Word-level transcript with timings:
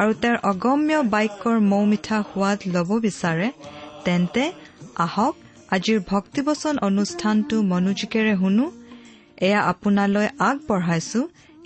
আৰু 0.00 0.12
তেওঁৰ 0.22 0.38
অগম্য 0.50 0.92
বাক্যৰ 1.14 1.56
মৌ 1.72 1.82
মিঠা 1.92 2.18
সোৱাদ 2.30 2.58
ল'ব 2.74 2.90
বিচাৰে 3.06 3.48
তেন্তে 4.04 4.44
আহক 5.04 5.34
আজিৰ 5.76 5.98
ভক্তিবচন 6.12 6.74
অনুষ্ঠানটো 6.88 7.56
মনোযোগেৰে 7.72 8.34
শুনো। 8.42 8.66
এয়া 9.46 9.60
আপোনালৈ 9.72 10.28
আগবঢ়াইছো 10.48 11.20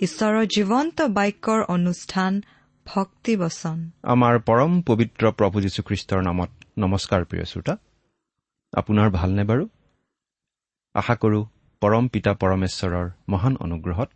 ঈশ্বৰৰ 0.05 0.45
জীৱন্ত 0.55 0.97
বাক্যৰ 1.17 1.59
অনুষ্ঠান 1.75 2.31
ভক্তিবচন। 2.85 3.77
আমাৰ 4.13 4.33
পৰম 4.47 4.71
পবিত্ৰ 4.87 5.23
প্ৰভু 5.39 5.57
যীশুখ্ৰীষ্টৰ 5.65 6.21
নামত 6.27 6.51
নমস্কাৰ 6.83 7.21
প্ৰিয় 7.29 7.45
শ্ৰোতা। 7.51 7.73
আপোনাৰ 8.73 9.07
ভালনে 9.19 9.43
বাৰু? 9.43 9.63
আশা 10.95 11.15
কৰোঁ 11.21 11.43
পৰম 11.81 12.03
পিতা 12.13 12.31
পৰমেশ্বৰৰ 12.41 13.07
মহান 13.31 13.53
অনুগ্ৰহত 13.65 14.09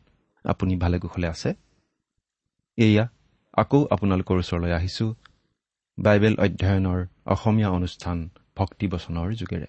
আপুনি 0.46 0.74
ভালে 0.84 0.98
কুশলে 1.00 1.28
আছে। 1.28 1.50
এয়া 2.78 3.06
আকৌ 3.58 3.88
আপোনালোকৰ 3.92 4.38
ওচৰলৈ 4.38 4.72
আহিছোঁ। 4.72 5.14
বাইবেল 5.98 6.36
অধ্যয়নৰ 6.40 7.06
অসমীয়া 7.26 7.70
অনুষ্ঠান 7.70 8.30
ভক্তিবচনৰ 8.56 9.34
যোগেৰে। 9.34 9.68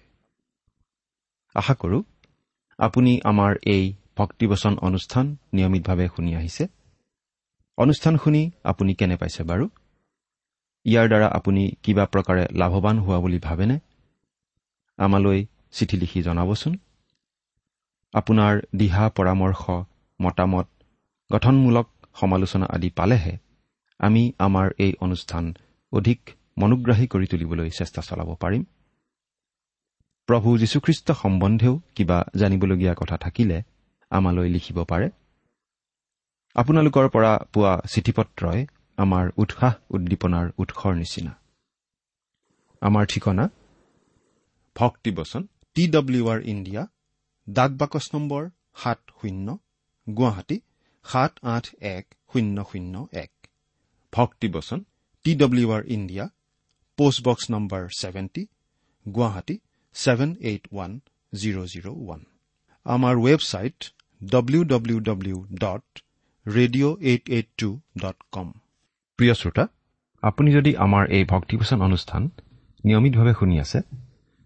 আশা 1.55 1.73
কৰোঁ 1.73 2.03
আপুনি 2.77 3.21
আমাৰ 3.23 3.55
এই 3.65 3.93
ভক্তিবচন 4.17 4.77
অনুষ্ঠান 4.77 5.35
নিয়মিতভাৱে 5.53 6.07
শুনি 6.15 6.35
আহিছে। 6.35 6.67
অনুষ্ঠান 7.77 8.17
শুনি 8.17 8.51
আপুনি 8.63 8.93
কেনে 8.93 9.15
পাইছে 9.17 9.43
বাৰু? 9.43 9.69
ইয়াৰ 10.85 11.07
দ্বাৰা 11.07 11.27
আপুনি 11.27 11.71
কিবা 11.83 12.05
প্ৰকাৰে 12.05 12.47
লাভৱান 12.51 12.99
হোৱা 12.99 13.19
বুলি 13.19 13.39
ভাবেনে? 13.39 13.79
আমালৈ 14.97 15.45
চিঠি 15.71 15.97
লিখি 15.97 16.21
জনাবচোন। 16.21 16.73
আপোনাৰ 18.13 18.61
দিহা 18.75 19.09
পৰামৰ্শ 19.09 19.61
মতামত 20.21 20.67
গঠনমূলক 21.31 21.87
সমালোচনা 22.13 22.65
আদি 22.65 22.89
পালেহে 22.89 23.46
আমি 23.99 24.31
আমাৰ 24.39 24.71
এই 24.77 24.93
অনুষ্ঠান 24.99 25.53
অধিক 25.91 26.29
মনোগ্ৰাহী 26.57 27.07
কৰি 27.07 27.27
তুলিবলৈ 27.27 27.69
চেষ্টা 27.69 28.01
চলাব 28.01 28.35
পাৰিম। 28.35 28.63
প্ৰভু 30.27 30.57
যীশুখ্ৰীষ্ট 30.57 31.11
সম্বন্ধেও 31.11 31.81
কিবা 31.95 32.25
জানিবলগীয়া 32.35 32.93
কথা 32.93 33.17
থাকিলে 33.17 33.61
আমালৈ 34.09 34.49
লিখিব 34.49 34.83
পাৰে। 34.83 35.09
আপোনালোকৰ 36.55 37.09
পৰা 37.09 37.37
পোৱা 37.53 37.81
চিঠি 37.89 38.11
পত্ৰই 38.11 38.67
আমাৰ 38.97 39.29
উৎসাহ 39.37 39.73
উদ্দীপনাৰ 39.89 40.51
উৎসৰ 40.57 40.93
নিচিনা। 40.93 41.39
আমাৰ 42.81 43.05
ঠিকনা? 43.05 43.49
ভক্তিবচন 44.75 45.47
টি 45.75 45.91
ডব্লিউ 45.91 46.29
আৰ 46.29 46.41
ইণ্ডিয়া 46.41 46.87
ডাক 47.49 47.71
বাকচ 47.71 48.09
নম্বৰ 48.13 48.49
সাত 48.75 48.99
শূন্য 49.21 49.57
গুৱাহাটী 50.07 50.59
সাত 51.03 51.39
আঠ 51.41 51.65
এক 51.79 52.15
শূন্য 52.33 52.65
শূন্য 52.71 53.07
এক। 53.11 53.31
ভক্তিবচন 54.17 54.79
T 55.25 55.31
W 55.41 55.67
R 55.75 55.83
India 55.95 56.25
postbox 56.97 57.45
number 57.53 57.81
seventy 57.99 58.43
Guwahati 59.05 59.55
seven 59.95 60.29
eight 60.49 60.63
one 60.71 60.91
zero' 61.33 61.67
zero' 61.73 61.89
one. 61.95 62.21
আমাৰ 62.85 63.13
website 63.25 63.77
W 64.21 64.61
W 64.73 64.97
W 65.09 65.37
dot 65.63 65.85
radio' 66.45 66.95
eight 67.09 67.23
eight 67.35 67.47
two 67.59 67.69
dot 68.03 68.17
com 68.33 68.47
প্ৰিয় 69.19 69.33
শ্ৰোতা 69.39 69.63
আপুনি 70.23 70.49
যদি 70.57 70.71
আমাৰ 70.85 71.03
এই 71.17 71.23
ভক্তিপোচন 71.33 71.79
অনুষ্ঠান 71.87 72.21
নিয়মিতভাৱে 72.83 73.33
শুনি 73.39 73.55
আছে 73.63 73.79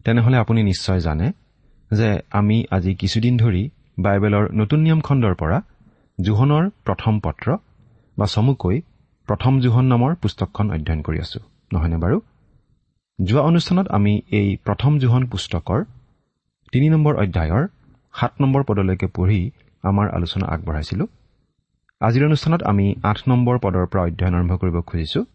তেনেহ'লে 0.05 0.37
আপুনি 0.43 0.61
নিশ্চয় 0.71 1.01
জানে 1.07 1.27
যে 1.91 2.09
আমি 2.39 2.57
আজি 2.75 2.91
কিছুদিন 3.01 3.33
ধৰি 3.43 3.63
বাইবেলৰ 4.05 4.45
নতুন 4.59 4.79
নিয়ম 4.85 4.99
খণ্ডৰ 5.07 5.33
পৰা 5.41 5.57
জোহনৰ 6.17 6.63
প্ৰথম 6.87 7.13
পত্ৰ 7.25 7.47
বা 8.17 8.25
চমুকৈ 8.35 8.77
প্ৰথম 9.31 9.59
জোহন 9.59 9.85
নামৰ 9.85 10.15
পুস্তকখন 10.15 10.71
অধ্যয়ন 10.71 11.01
কৰি 11.01 11.19
আছো। 11.19 11.39
নহয়নে 11.73 11.97
বাৰু? 11.97 12.17
যোৱা 13.19 13.41
অনুষ্ঠানত 13.41 13.87
আমি 13.87 14.21
এই 14.31 14.57
প্ৰথম 14.65 14.99
জোহন 14.99 15.23
পুস্তকৰ 15.27 15.83
তিনি 16.71 16.89
নম্বৰ 16.89 17.13
অধ্যায়ৰ 17.15 17.63
সাত 18.13 18.31
নম্বৰ 18.41 18.63
পদলৈকে 18.63 19.07
পঢ়ি 19.07 19.51
আমাৰ 19.83 20.07
আলোচনা 20.09 20.45
আগবঢ়াইছিলো। 20.47 21.07
আজিৰ 22.01 22.25
অনুষ্ঠানত 22.25 22.61
আমি 22.63 22.95
আঠ 23.03 23.17
নম্বৰ 23.27 23.55
পদৰ 23.59 23.85
পৰা 23.85 24.01
অধ্যয়ন 24.03 24.33
আৰম্ভ 24.35 24.53
কৰিব 24.57 24.77
খুজিছো। 24.81 25.25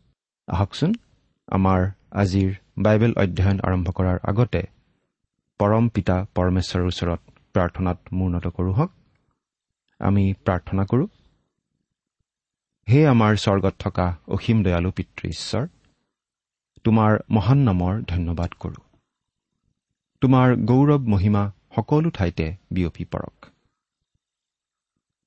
আহকচোন 0.48 0.92
আমাৰ 1.48 1.80
আজিৰ 2.12 2.50
বাইবেল 2.78 3.12
অধ্যয়ন 3.16 3.58
আৰম্ভ 3.64 3.86
কৰাৰ 3.90 4.18
আগতে 4.22 4.62
পৰম 5.60 5.88
পিতা 5.88 6.16
পৰমেশ্বৰৰ 6.34 6.86
ওচৰত 6.86 7.20
প্ৰাৰ্থনাত 7.52 7.98
মূৰ্ণত 8.12 8.46
কৰোঁ 8.46 8.72
হওক। 8.72 8.90
আমি 10.00 10.24
প্ৰাৰ্থনা 10.44 10.84
কৰোঁ। 10.84 11.06
হে 12.88 13.00
আমাৰ 13.06 13.36
স্বৰ্গত 13.36 13.74
থকা 13.78 14.04
অসীম 14.28 14.58
দয়ালু 14.62 14.90
পিতৃ 14.90 15.28
ঈশ্বৰ 15.28 15.64
তোমাৰ 16.84 17.12
মহান 17.30 17.58
নামৰ 17.58 17.94
ধন্যবাদ 18.02 18.50
কৰোঁ। 18.60 18.82
তোমাৰ 20.22 20.54
গৌৰৱ 20.64 21.02
মহিমা 21.08 21.42
সকলো 21.76 22.10
ঠাইতে 22.10 22.46
বিয়পি 22.70 23.04
পৰক। 23.04 23.36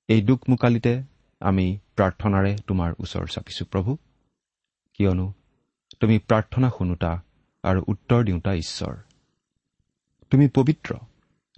এই 0.09 0.21
দুখ 0.21 0.49
মোকালিতে 0.49 1.03
আমি 1.41 1.67
প্ৰাৰ্থনাৰে 1.95 2.51
তোমাৰ 2.67 2.89
ওচৰ 2.99 3.25
চাপিছো 3.27 3.65
প্ৰভু। 3.65 3.97
কিয়নো 4.93 5.27
তুমি 5.99 6.19
প্ৰাৰ্থনা 6.19 6.69
শুনোতা 6.69 7.11
আৰু 7.63 7.79
উত্তৰ 7.87 8.19
দিওঁতা 8.23 8.53
ঈশ্বৰ। 8.53 8.93
তুমি 10.31 10.47
পবিত্ৰ 10.47 10.91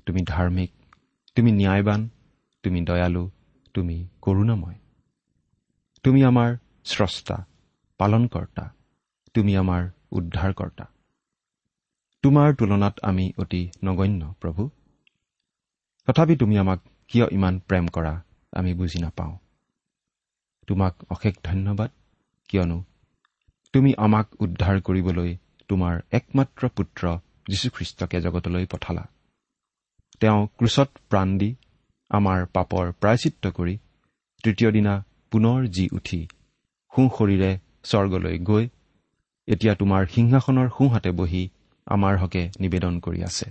তুমি 0.05 0.21
ধাৰ্মিক 0.21 0.71
তুমি 1.35 1.51
ন্যায়বান 1.51 2.09
তুমি 2.63 2.79
দয়ালু 2.81 3.29
তুমি 3.73 4.07
কৰোণাময়। 4.21 4.75
তুমি 6.03 6.23
আমাৰ 6.23 6.57
স্ৰষ্টা 6.85 7.45
পালনকৰ্তা। 7.97 8.73
তুমি 9.33 9.57
আমাৰ 9.57 9.89
উদ্ধাৰকৰ্তা। 10.11 10.85
তোমাৰ 12.21 12.55
তুলনাত 12.55 12.99
আমি 13.01 13.33
অতি 13.37 13.69
নগণ্য 13.83 14.33
প্ৰভু। 14.41 14.69
তথাপি 16.05 16.35
তুমি 16.35 16.57
আমাক 16.57 16.79
কিয় 17.07 17.25
ইমান 17.31 17.59
প্ৰেম 17.59 17.87
কৰা 17.87 18.21
আমি 18.51 18.73
বুজি 18.73 18.99
নাপাওঁ। 18.99 19.37
তোমাক 20.67 20.95
অশেষ 21.09 21.33
ধন্যবাদ 21.43 21.91
কিয়নো 22.47 22.83
তুমি 23.73 23.93
আমাক 23.97 24.27
উদ্ধাৰ 24.39 24.81
কৰিবলৈ 24.81 25.37
তোমাৰ 25.67 26.01
একমাত্ৰ 26.11 26.67
পুত্ৰ 26.67 27.17
যীশুখ্ৰীষ্টকে 27.47 28.21
জগতলৈ 28.21 28.65
পঠালা। 28.65 29.07
তেওঁ 30.19 30.47
ক্ৰুচত 30.47 30.89
প্ৰাণ 31.09 31.37
দি 31.37 31.55
আমাৰ 32.09 32.45
পাপৰ 32.45 32.91
প্ৰায়চিত্ৰ 32.91 33.51
কৰি 33.51 33.77
তৃতীয় 34.43 34.71
দিনা 34.71 35.05
পুনৰ 35.31 35.59
জি 35.69 35.85
উঠি 35.93 36.21
সোঁ 36.93 37.07
শৰীৰে 37.17 37.51
স্বৰ্গলৈ 37.83 38.37
গৈ 38.43 38.65
এতিয়া 39.47 39.73
তোমাৰ 39.75 40.01
সিংহাসনৰ 40.07 40.67
সোঁহাতে 40.69 41.11
বহি 41.11 41.43
আমাৰ 41.87 42.13
হকে 42.17 42.43
নিবেদন 42.59 42.99
কৰি 42.99 43.19
আছে। 43.23 43.47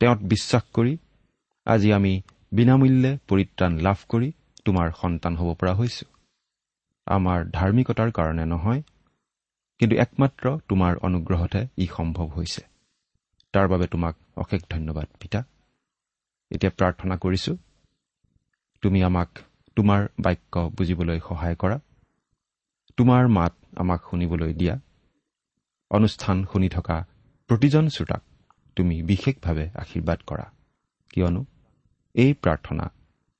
তেওঁত 0.00 0.20
বিশ্বাস 0.22 0.64
কৰি 0.72 0.92
আজি 1.66 1.88
আমি 1.92 2.12
বিনামূল্যে 2.52 3.12
পৰিত্ৰাণ 3.28 3.72
লাভ 3.78 3.98
কৰি 4.08 4.28
তোমাৰ 4.64 4.88
সন্তান 5.02 5.36
হ'ব 5.36 5.48
পৰা 5.54 5.72
হৈছো। 5.74 6.06
আমাৰ 7.06 7.38
ধাৰ্মিকতাৰ 7.52 8.10
কাৰণে 8.12 8.44
নহয় 8.44 8.80
কিন্তু 9.80 9.94
একমাত্ৰ 9.96 10.44
তোমাৰ 10.68 10.92
অনুগ্ৰহতে 11.02 11.60
ই 11.78 11.86
সম্ভৱ 11.96 12.26
হৈছে। 12.36 12.62
তাৰ 13.54 13.66
বাবে 13.68 13.86
তোমাক 13.86 14.14
অশেষ 14.36 14.60
ধন্যবাদ 14.70 15.08
পিতা। 15.20 15.40
এতিয়া 16.50 16.72
প্ৰাৰ্থনা 16.78 17.16
কৰিছো 17.16 17.52
তুমি 18.82 19.02
আমাক 19.02 19.30
তোমাৰ 19.76 20.08
বাক্য 20.20 20.70
বুজিবলৈ 20.76 21.20
সহায় 21.28 21.56
কৰা। 21.56 21.80
তোমাৰ 22.96 23.28
মাত 23.28 23.54
আমাক 23.76 24.00
শুনিবলৈ 24.10 24.54
দিয়া। 24.54 24.80
অনুষ্ঠান 25.90 26.46
শুনি 26.52 26.68
থকা 26.68 27.06
প্ৰতিজন 27.48 27.88
শ্ৰোতাক 27.88 28.22
তুমি 28.76 29.02
বিশেষভাৱে 29.02 29.70
আশীৰ্বাদ 29.74 30.18
কৰা। 30.26 30.46
কিয়নো 31.10 31.44
এই 32.14 32.34
প্ৰাৰ্থনা 32.34 32.92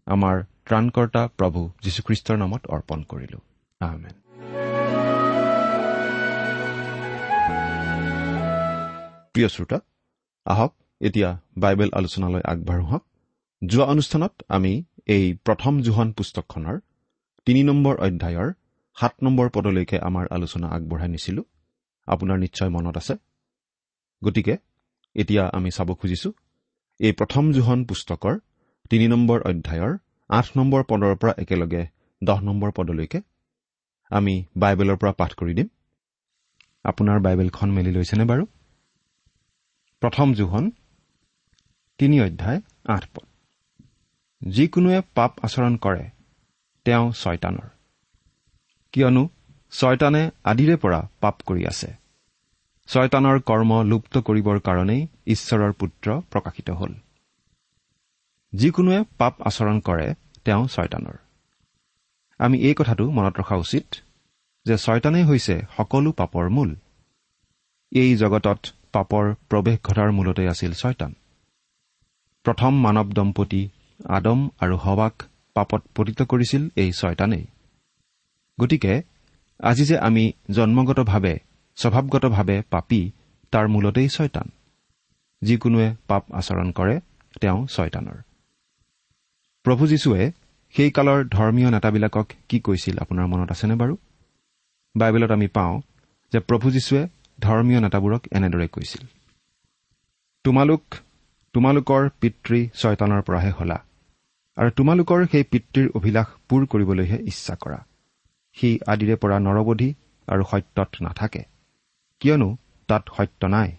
আমাৰ 0.06 0.43
ত্ৰাণকৰ্তা 0.65 1.29
প্ৰভু 1.29 1.71
যীশুখ্ৰীষ্টৰ 1.82 2.37
নামত 2.37 2.67
অৰ্পণ 2.67 3.03
কৰিলো। 3.03 3.38
আহমেন 3.81 4.15
প্ৰিয় 9.33 9.49
শ্ৰোতা 9.49 9.79
আহক 10.44 10.75
এতিয়া 11.00 11.41
বাইবেল 11.59 11.91
আলোচনালৈ 11.93 12.41
আগবাঢ়ো 12.44 12.85
হওক 12.85 13.05
যোৱা 13.65 13.85
অনুষ্ঠানত 13.85 14.33
আমি 14.49 14.85
এই 15.06 15.25
প্ৰথম 15.44 15.82
জোহন 15.82 16.12
পুস্তকখনৰ 16.12 16.81
তিনি 17.47 17.62
নম্বৰ 17.62 17.94
অধ্যায়ৰ 17.97 18.52
সাত 18.97 19.14
নম্বৰ 19.23 19.49
পদলৈকে 19.50 19.99
আমাৰ 19.99 20.26
আলোচনা 20.31 20.67
আগবঢ়াই 20.69 21.08
নিছিলো। 21.08 21.43
আপোনাৰ 22.06 22.38
নিশ্চয় 22.38 22.69
মনত 22.69 22.97
আছে? 22.97 23.14
গতিকে 24.25 24.56
এতিয়া 25.14 25.43
আমি 25.52 25.70
চাব 25.70 25.94
খুজিছো 25.94 26.32
এই 27.00 27.12
প্ৰথম 27.12 27.52
জোহন 27.52 27.85
পুস্তকৰ 27.85 28.38
তিনি 28.91 29.08
নম্বৰ 29.08 29.38
অধ্যায়ৰ 29.41 29.99
আঠ 30.29 30.47
নম্বৰ 30.56 30.82
পদৰ 30.88 31.17
পৰা 31.17 31.32
একেলগে 31.38 31.82
দহ 32.25 32.41
নম্বৰ 32.41 32.70
পদলৈকে 32.76 33.20
আমি 34.11 34.44
বাইবেলৰ 34.56 34.97
পৰা 34.97 35.12
পাঠ 35.12 35.35
কৰি 35.35 35.55
দিম। 35.55 35.69
আপোনাৰ 36.85 37.20
বাইবেলখন 37.20 37.70
মেলি 37.70 37.93
লৈছেনে 37.93 38.25
বাৰু? 38.25 38.47
প্ৰথম 40.00 40.35
জোহন 40.35 40.70
তিনি 41.99 42.20
অধ্যায় 42.20 42.61
আঠ 42.85 43.05
পদ। 43.14 43.30
যিকোনোৱে 44.42 45.00
পাপ 45.14 45.32
আচৰণ 45.42 45.76
কৰে 45.76 46.04
তেওঁ 46.87 47.12
ছয়তানৰ। 47.12 47.69
কিয়নো 48.92 49.28
ছয়তানে 49.72 50.31
আদিৰে 50.44 50.76
পৰা 50.76 51.00
পাপ 51.20 51.37
কৰি 51.46 51.66
আছে। 51.66 51.90
ছয়তানৰ 52.88 53.40
কৰ্ম 53.40 53.70
লুপ্ত 53.82 54.19
কৰিবৰ 54.19 54.60
কাৰণেই 54.60 55.08
ঈশ্বৰৰ 55.26 55.72
পুত্ৰ 55.72 56.08
প্ৰকাশিত 56.31 56.70
হ'ল। 56.70 56.92
যিকোনোৱে 58.52 59.04
পাপ 59.19 59.34
আচৰণ 59.42 59.81
কৰে 59.81 60.14
তেওঁ 60.44 60.69
ছয়তানৰ। 60.69 61.16
আমি 62.40 62.56
এই 62.58 62.75
কথাটো 62.75 63.10
মনত 63.10 63.34
ৰখা 63.40 63.56
উচিত 63.56 63.87
যে 64.66 64.76
ছয়তানেই 64.76 65.25
হৈছে 65.25 65.54
সকলো 65.76 66.10
পাপৰ 66.12 66.48
মূল। 66.48 66.70
এই 67.92 68.16
জগতত 68.16 68.60
পাপৰ 68.92 69.25
প্ৰৱেশ 69.48 69.76
ঘটাৰ 69.84 70.10
মূলতে 70.12 70.42
আছিল 70.48 70.72
ছয়তান। 70.72 71.12
প্ৰথম 72.44 72.72
মানৱ 72.81 73.08
দম্পতী 73.12 73.62
আদম 74.05 74.49
আৰু 74.61 74.76
হৱাক 74.76 75.23
পাপত 75.55 75.82
পতিত 75.94 76.23
কৰিছিল 76.23 76.69
এই 76.76 76.93
ছয়তানেই 76.93 77.47
গতিকে 78.61 79.02
আজি 79.61 79.85
যে 79.85 79.99
আমি 79.99 80.32
জন্মগতভাৱে 80.50 81.38
স্বভাৱগতভাৱে 81.76 82.62
পাপী 82.70 83.11
তাৰ 83.50 83.69
মূলতেই 83.69 84.08
ছয়তান 84.08 84.49
যিকোনোৱে 85.43 85.97
পাপ 86.08 86.32
আচৰণ 86.32 86.73
কৰে 86.73 87.00
তেওঁ 87.41 87.67
ছয়তানৰ 87.67 88.17
প্ৰভু 89.64 89.87
যীশুৱে 89.87 90.32
সেই 90.75 90.91
কালৰ 90.91 91.25
ধৰ্মীয় 91.25 91.70
নেতাবিলাকক 91.70 92.26
কি 92.49 92.61
কৈছিল 92.61 92.99
আপোনাৰ 92.99 93.26
মনত 93.26 93.50
আছেনে 93.50 93.75
বাৰু? 93.75 93.97
বাইবেলত 94.97 95.31
আমি 95.31 95.47
পাওঁ 95.47 95.81
যে 96.32 96.41
প্ৰভু 96.41 96.70
যীশুৱে 96.70 97.08
ধৰ্মীয় 97.41 97.81
নেতাবোৰক 97.81 98.26
এনেদৰে 98.32 98.69
কৈছিল। 98.69 99.06
তোমালোক 100.44 100.82
তোমালোকৰ 101.52 102.08
পিতৃ 102.20 102.69
ছয়তানৰ 102.69 103.23
পৰাহে 103.23 103.50
হলা। 103.50 103.85
আৰু 104.56 104.70
তোমালোকৰ 104.70 105.20
সেই 105.32 105.44
পিতৃৰ 105.44 105.87
অভিলাষ 105.94 106.26
পূৰ 106.49 106.67
কৰিবলৈহে 106.67 107.19
ইচ্ছা 107.31 107.55
কৰা। 107.55 107.79
সি 108.56 108.69
আদিৰে 108.87 109.17
পৰা 109.17 109.37
নৰবধি 109.38 109.91
আৰু 110.29 110.43
সত্যত 110.50 110.91
নাথাকে। 111.02 111.43
কিয়নো 112.20 112.49
তাত 112.88 113.05
সত্য 113.17 113.43
নাই। 113.47 113.70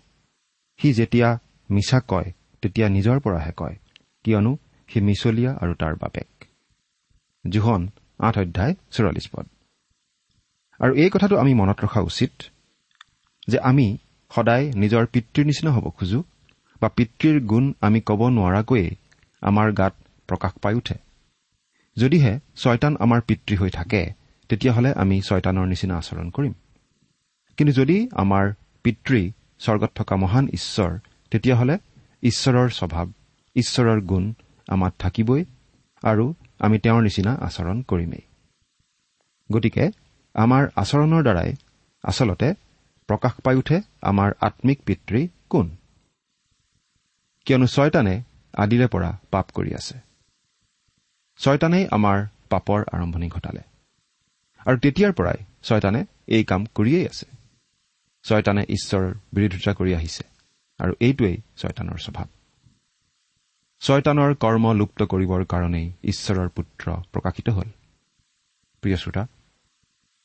সি 0.80 0.94
যেতিয়া 0.94 1.30
মিছা 1.70 2.00
কয় 2.08 2.30
তেতিয়া 2.62 2.88
নিজৰ 2.90 3.18
পৰাহে 3.20 3.54
কয় 3.58 3.76
কিয়নো 4.24 4.52
সি 4.90 4.98
মিছলীয়া 5.02 5.52
আৰু 5.62 5.74
তাৰ 5.74 5.94
বাপেক। 5.96 6.30
জোহন 7.46 7.82
আঠ 8.20 8.36
অধ্যায় 8.38 8.74
চৌৰাল্লিছ 8.92 9.28
পদ। 9.32 9.46
আৰু 10.80 10.94
এই 10.96 11.10
কথাটো 11.10 11.36
আমি 11.38 11.54
মনত 11.54 11.78
ৰখা 11.80 12.02
উচিত 12.02 12.34
যে 13.48 13.58
আমি 13.60 13.88
সদায় 14.32 14.66
নিজৰ 14.74 15.04
পিতৃৰ 15.06 15.46
নিচিনা 15.46 15.72
হ'ব 15.72 15.86
খোজো 15.90 16.20
বা 16.82 16.88
পিতৃৰ 16.90 17.38
গুণ 17.42 17.66
আমি 17.82 18.00
ক'ব 18.02 18.22
নোৱাৰাকৈয়ে 18.30 18.88
আমাৰ 19.42 19.68
গাত 19.74 19.94
প্ৰকাশ 20.32 20.54
পাই 20.64 20.74
উঠে। 20.82 20.98
যদিহে 21.98 22.34
ছয়তান 22.56 22.94
আমাৰ 23.00 23.20
পিতৃ 23.22 23.54
হৈ 23.62 23.70
থাকে 23.70 24.02
তেতিয়াহ'লে 24.50 24.90
আমি 24.94 25.16
ছয়তানৰ 25.22 25.66
নিচিনা 25.68 25.96
আচৰণ 25.98 26.28
কৰিম। 26.30 26.54
কিন্তু 27.58 27.74
যদি 27.74 27.98
আমাৰ 28.16 28.46
পিতৃ 28.84 29.22
স্বৰ্গত 29.60 29.92
থকা 29.96 30.16
মহান 30.16 30.46
ঈশ্বৰ 30.48 30.92
তেতিয়াহ'লে 31.32 31.76
ঈশ্বৰৰ 32.24 32.70
স্বভাৱ 32.70 33.08
ঈশ্বৰৰ 33.56 34.00
গুণ 34.02 34.26
আমাত 34.68 34.94
থাকিবই 35.00 35.42
আৰু 36.04 36.26
আমি 36.60 36.78
তেওঁৰ 36.80 37.02
নিচিনা 37.04 37.32
আচৰণ 37.48 37.78
কৰিমেই। 37.82 38.24
গতিকে 39.52 39.86
আমাৰ 40.36 40.64
আচৰণৰ 40.76 41.22
দ্বাৰাই 41.24 41.50
আচলতে 42.04 42.48
প্ৰকাশ 43.10 43.34
পাই 43.44 43.56
উঠে 43.56 43.78
আমাৰ 44.02 44.30
আম্মিক 44.42 44.80
পিতৃ 44.86 45.28
কোন। 45.50 45.68
কিয়নো 47.46 47.68
ছয়তানে 47.68 48.16
আদিৰে 48.54 48.88
পৰা 48.88 49.10
পাপ 49.32 49.46
কৰি 49.54 49.72
আছে। 49.74 50.11
ছয়তানেই 51.42 51.86
আমাৰ 51.92 52.18
পাপৰ 52.50 52.80
আৰম্ভণি 52.94 53.28
ঘটালে। 53.28 53.62
আৰু 54.66 54.78
তেতিয়াৰ 54.78 55.14
পৰাই 55.14 55.38
ছয়তানে 55.64 56.06
এই 56.28 56.44
কাম 56.44 56.66
কৰিয়েই 56.76 57.06
আছে। 57.08 57.28
ছয়তানে 58.24 58.62
ঈশ্বৰৰ 58.70 59.14
বিৰোধিতা 59.34 59.72
কৰি 59.74 59.92
আহিছে 59.96 60.24
আৰু 60.80 60.94
এইটোৱেই 61.00 61.38
ছয়তানৰ 61.58 61.98
স্বভাৱ। 61.98 62.28
ছয়তানৰ 63.82 64.32
কৰ্ম 64.36 64.66
লুপ্ত 64.74 65.04
কৰিবৰ 65.04 65.42
কাৰণেই 65.46 65.92
ঈশ্বৰৰ 66.04 66.50
পুত্ৰ 66.50 66.86
প্ৰকাশিত 67.14 67.50
হ'ল। 67.50 67.70
প্ৰিয় 68.84 68.98
শ্ৰোতা 68.98 69.24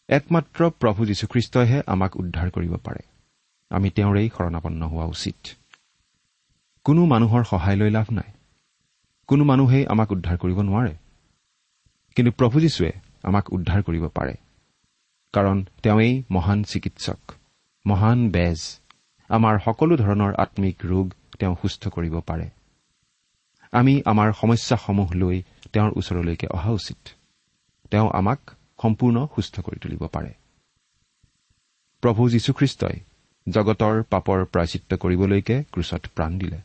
একমাত্ৰ 0.08 0.60
প্ৰভু 0.80 1.00
যীশুখ্ৰীষ্টইহে 1.06 1.78
আমাক 1.86 2.12
উদ্ধাৰ 2.16 2.50
কৰিব 2.50 2.76
পাৰে। 2.76 3.02
আমি 3.70 3.88
তেওঁৰেই 3.90 4.28
শৰণাপন্ন 4.36 4.80
হোৱা 4.86 5.06
উচিত। 5.06 5.36
কোনো 6.84 7.06
মানুহৰ 7.06 7.42
সহায় 7.44 7.76
লৈ 7.76 7.90
লাভ 7.90 8.06
নাই। 8.12 8.30
কোনো 9.28 9.44
মানুহেই 9.44 9.84
আমাক 9.86 10.12
উদ্ধাৰ 10.12 10.36
কৰিব 10.36 10.60
নোৱাৰে। 10.60 11.05
কিন্তু 12.16 12.32
প্ৰভু 12.32 12.60
যীশুৱে 12.60 12.92
আমাক 13.22 13.52
উদ্ধাৰ 13.52 13.82
কৰিব 13.82 14.08
পাৰে। 14.08 14.34
কাৰণ 15.32 15.64
তেওঁই 15.82 16.22
মহান 16.30 16.64
চিকিৎসক 16.64 17.32
মহান 17.86 18.30
বেজ 18.30 18.80
আমাৰ 19.28 19.58
সকলো 19.64 19.96
ধৰণৰ 19.96 20.34
আম্মিক 20.34 20.76
ৰোগ 20.84 21.12
তেওঁ 21.38 21.56
সুস্থ 21.62 21.88
কৰিব 21.88 22.20
পাৰে। 22.20 22.50
আমি 23.72 24.02
আমাৰ 24.04 24.32
সমস্যাসমূহ 24.32 25.12
লৈ 25.12 25.42
তেওঁৰ 25.72 25.90
ওচৰলৈকে 25.96 26.46
অহা 26.46 26.70
উচিত। 26.70 27.08
তেওঁ 27.90 28.10
আমাক 28.14 28.40
সম্পূৰ্ণ 28.82 29.26
সুস্থ 29.34 29.60
কৰি 29.60 29.78
তুলিব 29.78 30.06
পাৰে। 30.06 30.34
প্ৰভু 32.02 32.28
যীশুখ্ৰীষ্টই 32.28 32.96
জগতৰ 33.48 34.02
পাপৰ 34.02 34.44
প্ৰাচিত্য 34.44 34.96
কৰিবলৈকে 34.96 35.64
ক্ৰুচত 35.72 36.02
প্ৰাণ 36.14 36.38
দিলে। 36.38 36.58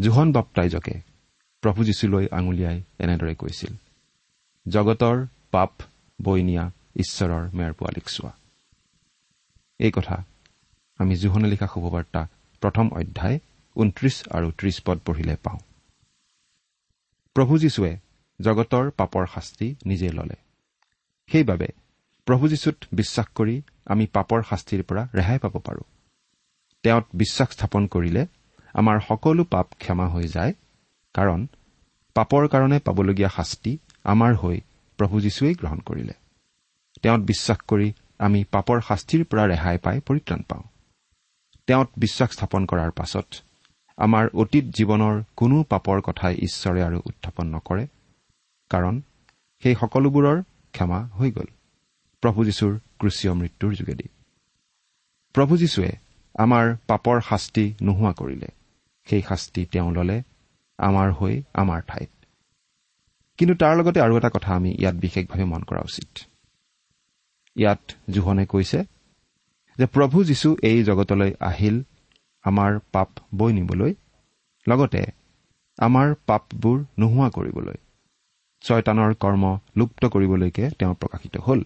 জোহন 0.00 0.32
বাপ্তাইজকে 0.32 1.00
প্ৰভু 1.62 1.84
যীশুলৈ 1.84 2.26
আঙুলিয়াই 2.32 2.82
এনেদৰে 2.98 3.34
কৈছিল 3.34 3.85
জগতৰ 4.68 5.26
পাপ 5.50 5.70
বৈ 6.22 6.42
নিয়া 6.42 6.64
ঈশ্বৰৰ 6.96 7.44
মেৰ 7.54 7.72
পোৱালীক 7.72 8.06
চোৱা। 8.08 8.32
এই 9.78 9.90
কথা 9.90 10.16
আমি 10.98 11.16
জোহনে 11.16 11.48
লিখা 11.48 11.66
শুভবাৰ্তা 11.66 12.22
প্ৰথম 12.62 12.86
অধ্যায় 12.90 13.38
ঊনত্ৰিশ 13.76 14.16
আৰু 14.30 14.48
ত্ৰিশ 14.58 14.76
পদ 14.86 14.98
পঢ়িলে 15.06 15.36
পাওঁ। 15.36 15.58
প্ৰভু 17.36 17.58
যীশুৱে 17.58 17.92
জগতৰ 18.40 18.90
পাপৰ 18.90 19.26
শাস্তি 19.34 19.74
নিজে 19.86 20.08
ললে। 20.08 20.36
সেইবাবে 21.28 21.68
প্ৰভু 22.26 22.48
যীশুত 22.48 22.76
বিশ্বাস 22.92 23.26
কৰি 23.34 23.62
আমি 23.86 24.06
পাপৰ 24.06 24.42
শাস্তিৰ 24.42 24.82
পৰা 24.82 25.08
ৰেহাই 25.14 25.38
পাব 25.38 25.54
পাৰোঁ। 25.58 25.86
তেওঁত 26.82 27.04
বিশ্বাস 27.14 27.48
স্থাপন 27.50 27.86
কৰিলে 27.86 28.26
আমাৰ 28.74 28.96
সকলো 29.08 29.44
পাপ 29.44 29.66
ক্ষমা 29.78 30.06
হৈ 30.08 30.26
যায় 30.28 30.52
কাৰণ 31.14 31.46
পাপৰ 32.14 32.48
কাৰণে 32.48 32.78
পাবলগীয়া 32.78 33.28
শাস্তি 33.28 33.78
আমাৰ 34.06 34.32
হৈ 34.34 34.60
প্ৰভু 34.98 35.20
যীশুৱেই 35.20 35.54
গ্ৰহণ 35.54 35.78
কৰিলে। 35.78 36.14
তেওঁত 37.02 37.20
বিশ্বাস 37.20 37.58
কৰি 37.68 37.92
আমি 38.18 38.44
পাপৰ 38.44 38.80
শাস্তিৰ 38.88 39.24
পৰা 39.24 39.44
ৰেহাই 39.46 39.78
পাই 39.78 40.00
পৰিত্ৰাণ 40.00 40.42
পাওঁ। 40.42 40.64
তেওঁত 41.66 41.88
বিশ্বাস 41.98 42.30
স্থাপন 42.32 42.66
কৰাৰ 42.66 42.90
পাছত 42.90 43.28
আমাৰ 43.98 44.28
অতীত 44.34 44.64
জীৱনৰ 44.64 45.22
কোনো 45.36 45.62
পাপৰ 45.62 46.00
কথাই 46.00 46.34
ঈশ্বৰে 46.34 46.80
আৰু 46.82 46.98
উত্থাপন 47.04 47.46
নকৰে 47.46 47.84
কাৰণ 48.70 49.02
সেই 49.62 49.74
সকলোবোৰৰ 49.74 50.42
ক্ষমা 50.72 51.00
হৈ 51.18 51.30
গ'ল। 51.30 51.48
প্ৰভু 52.22 52.44
যীশুৰ 52.44 52.72
ক্ৰুচীয় 52.98 53.32
মৃত্যুৰ 53.34 53.72
যোগেদি। 53.74 54.06
প্ৰভু 55.34 55.56
যীশুৱে 55.56 55.92
আমাৰ 56.38 56.76
পাপৰ 56.86 57.20
শাস্তি 57.20 57.64
নোহোৱা 57.82 58.12
কৰিলে। 58.12 58.48
সেই 59.06 59.22
শাস্তি 59.22 59.66
তেওঁ 59.72 59.90
ললে 59.92 60.22
আমাৰ 60.78 61.12
হৈ 61.12 61.42
আমাৰ 61.54 61.80
ঠাইত। 61.88 62.15
কিন্তু 63.38 63.54
তাৰ 63.54 63.76
লগতে 63.76 64.00
আৰু 64.00 64.16
এটা 64.16 64.30
কথা 64.34 64.50
আমি 64.54 64.70
ইয়াত 64.78 64.94
বিশেষভাৱে 64.94 65.44
মন 65.44 65.62
কৰা 65.62 65.80
উচিত। 65.80 66.18
ইয়াত 67.56 67.80
জোহনে 68.10 68.46
কৈছে 68.46 68.84
যে 69.78 69.86
প্ৰভু 69.86 70.24
যীশু 70.24 70.56
এই 70.62 70.84
জগতলৈ 70.84 71.32
আহিল 71.40 71.82
আমাৰ 72.42 72.78
পাপ 72.92 73.08
বৈ 73.34 73.52
নিবলৈ 73.52 73.94
লগতে 74.68 75.02
আমাৰ 75.78 76.14
পাপবোৰ 76.26 76.84
নোহোৱা 76.98 77.28
কৰিবলৈ 77.30 77.78
ছয়তানৰ 78.64 79.14
কৰ্ম 79.14 79.58
লুপ্ত 79.76 80.06
কৰিবলৈকে 80.06 80.70
তেওঁ 80.70 80.94
প্ৰকাশিত 80.94 81.36
হ'ল। 81.36 81.60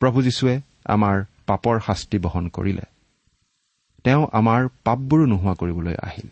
প্ৰভু 0.00 0.22
যীশুৱে 0.22 0.60
আমাৰ 0.84 1.24
পাপৰ 1.46 1.80
শাস্তি 1.80 2.18
বহন 2.18 2.48
কৰিলে। 2.48 2.86
তেওঁ 4.04 4.22
আমাৰ 4.32 4.68
পাপবোৰো 4.84 5.24
নোহোৱা 5.26 5.54
কৰিবলৈ 5.54 5.94
আহিল। 6.02 6.28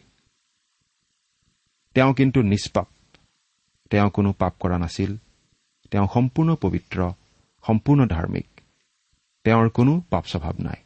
তেওঁ 1.94 2.14
কিন্তু 2.14 2.42
নিষ্পাপ। 2.42 2.88
তেওঁ 3.90 4.10
কোনো 4.10 4.32
পাপ 4.32 4.54
কৰা 4.60 4.78
নাছিল। 4.78 5.16
তেওঁ 5.90 6.06
সম্পূৰ্ণ 6.14 6.54
পবিত্ৰ 6.54 6.98
সম্পূৰ্ণ 7.64 8.06
ধাৰ্মিক। 8.06 8.46
তেওঁৰ 9.44 9.68
কোনো 9.68 9.92
পাপ 10.10 10.24
স্বভাৱ 10.24 10.54
নাই। 10.58 10.80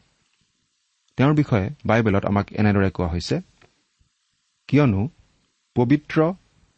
তেওঁৰ 1.17 1.33
বিষয়ে 1.33 1.69
বাইবেলত 1.85 2.25
আমাক 2.25 2.53
এনেদৰে 2.53 2.89
কোৱা 2.91 3.07
হৈছে 3.07 3.41
কিয়নো 4.67 5.09
পবিত্ৰ 5.75 6.33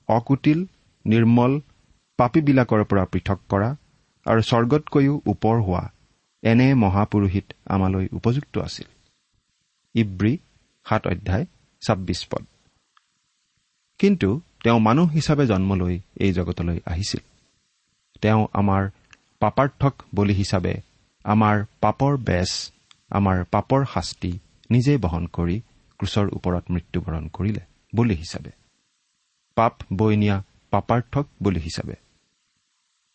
অকুটিল 0.09 0.65
নিৰ্মল 1.05 1.59
পাপীবিলাকৰ 2.17 2.83
পৰা 2.83 3.05
পৃথক 3.05 3.39
কৰা 3.49 3.69
আৰু 4.25 4.41
স্বৰ্গতকৈও 4.41 5.21
ওপৰ 5.25 5.55
হোৱা 5.61 5.83
এনে 6.43 6.73
মহাপুৰোহিত 6.73 7.53
আমালৈ 7.65 8.07
উপযুক্ত 8.11 8.57
আছিল। 8.57 8.87
ইব্ৰী 9.95 10.37
সাত 10.85 11.07
অধ্যায় 11.07 11.45
ছাব্বিছ 11.81 12.27
পদ। 12.31 12.45
কিন্তু 13.99 14.41
তেওঁ 14.63 14.79
মানুহ 14.79 15.07
হিচাপে 15.09 15.43
জন্ম 15.47 15.69
লৈ 15.75 15.95
এই 16.15 16.31
জগতলৈ 16.33 16.79
আহিছিল। 16.85 17.21
তেওঁ 18.21 18.41
আমাৰ 18.53 18.83
পাপাৰ্থক 19.39 19.93
বলি 20.15 20.33
হিচাপে 20.33 20.73
আমাৰ 21.25 21.55
পাপৰ 21.81 22.17
বেচ 22.17 22.51
আমাৰ 23.09 23.37
পাপৰ 23.51 23.81
শাস্তি 23.93 24.31
নিজেই 24.71 24.97
বহন 24.97 25.23
কৰি 25.27 25.57
ক্ৰুচৰ 25.99 26.27
ওপৰত 26.31 26.63
মৃত্যুবৰণ 26.71 27.23
কৰিলে 27.27 27.63
বলি 27.95 28.15
হিচাপে। 28.15 28.51
পাপ 29.57 29.73
বৈ 29.93 30.13
নিয়া 30.17 30.37
পাপাৰ্থক 30.71 31.25
বলি 31.43 31.59
হিচাপে। 31.59 31.95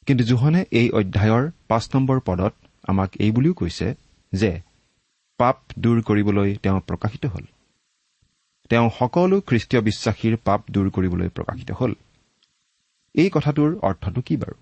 কিন্তু 0.06 0.24
জোহনে 0.24 0.60
এই 0.70 0.90
অধ্যায়ৰ 0.90 1.44
পাঁচ 1.68 1.84
নম্বৰ 1.94 2.18
পদত 2.20 2.54
আমাক 2.84 3.10
এই 3.16 3.30
বুলিও 3.30 3.54
কৈছে 3.54 3.86
যে 4.32 4.50
পাপ 5.40 5.56
দূৰ 5.78 5.98
কৰিবলৈ 6.02 6.48
তেওঁ 6.62 6.80
প্ৰকাশিত 6.80 7.26
হ'ল। 7.26 7.44
তেওঁ 8.70 8.90
সকলো 8.98 9.36
খ্ৰীষ্টীয় 9.40 9.82
বিশ্বাসীৰ 9.82 10.34
পাপ 10.44 10.60
দূৰ 10.70 10.90
কৰিবলৈ 10.90 11.28
প্ৰকাশিত 11.28 11.70
হ'ল। 11.72 11.92
এই 13.14 13.30
কথাটোৰ 13.30 13.70
অৰ্থটো 13.82 14.20
কি 14.20 14.36
বাৰু? 14.36 14.56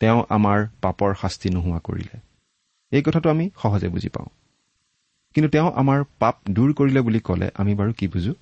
তেওঁ 0.00 0.18
আমাৰ 0.28 0.58
পাপৰ 0.82 1.14
শাস্তি 1.14 1.48
নোহোৱা 1.50 1.78
কৰিলে। 1.78 2.16
এই 2.92 3.02
কথাটো 3.02 3.30
আমি 3.30 3.50
সহজে 3.62 3.88
বুজি 3.88 4.08
পাওঁ। 4.08 4.28
কিন্তু 5.34 5.48
তেওঁ 5.50 5.68
আমাৰ 5.74 6.04
পাপ 6.18 6.36
দূৰ 6.50 6.74
কৰিলে 6.74 7.00
বুলি 7.00 7.20
ক'লে 7.20 7.50
আমি 7.54 7.74
বাৰু 7.74 7.92
কি 7.92 8.06
বুজো? 8.08 8.34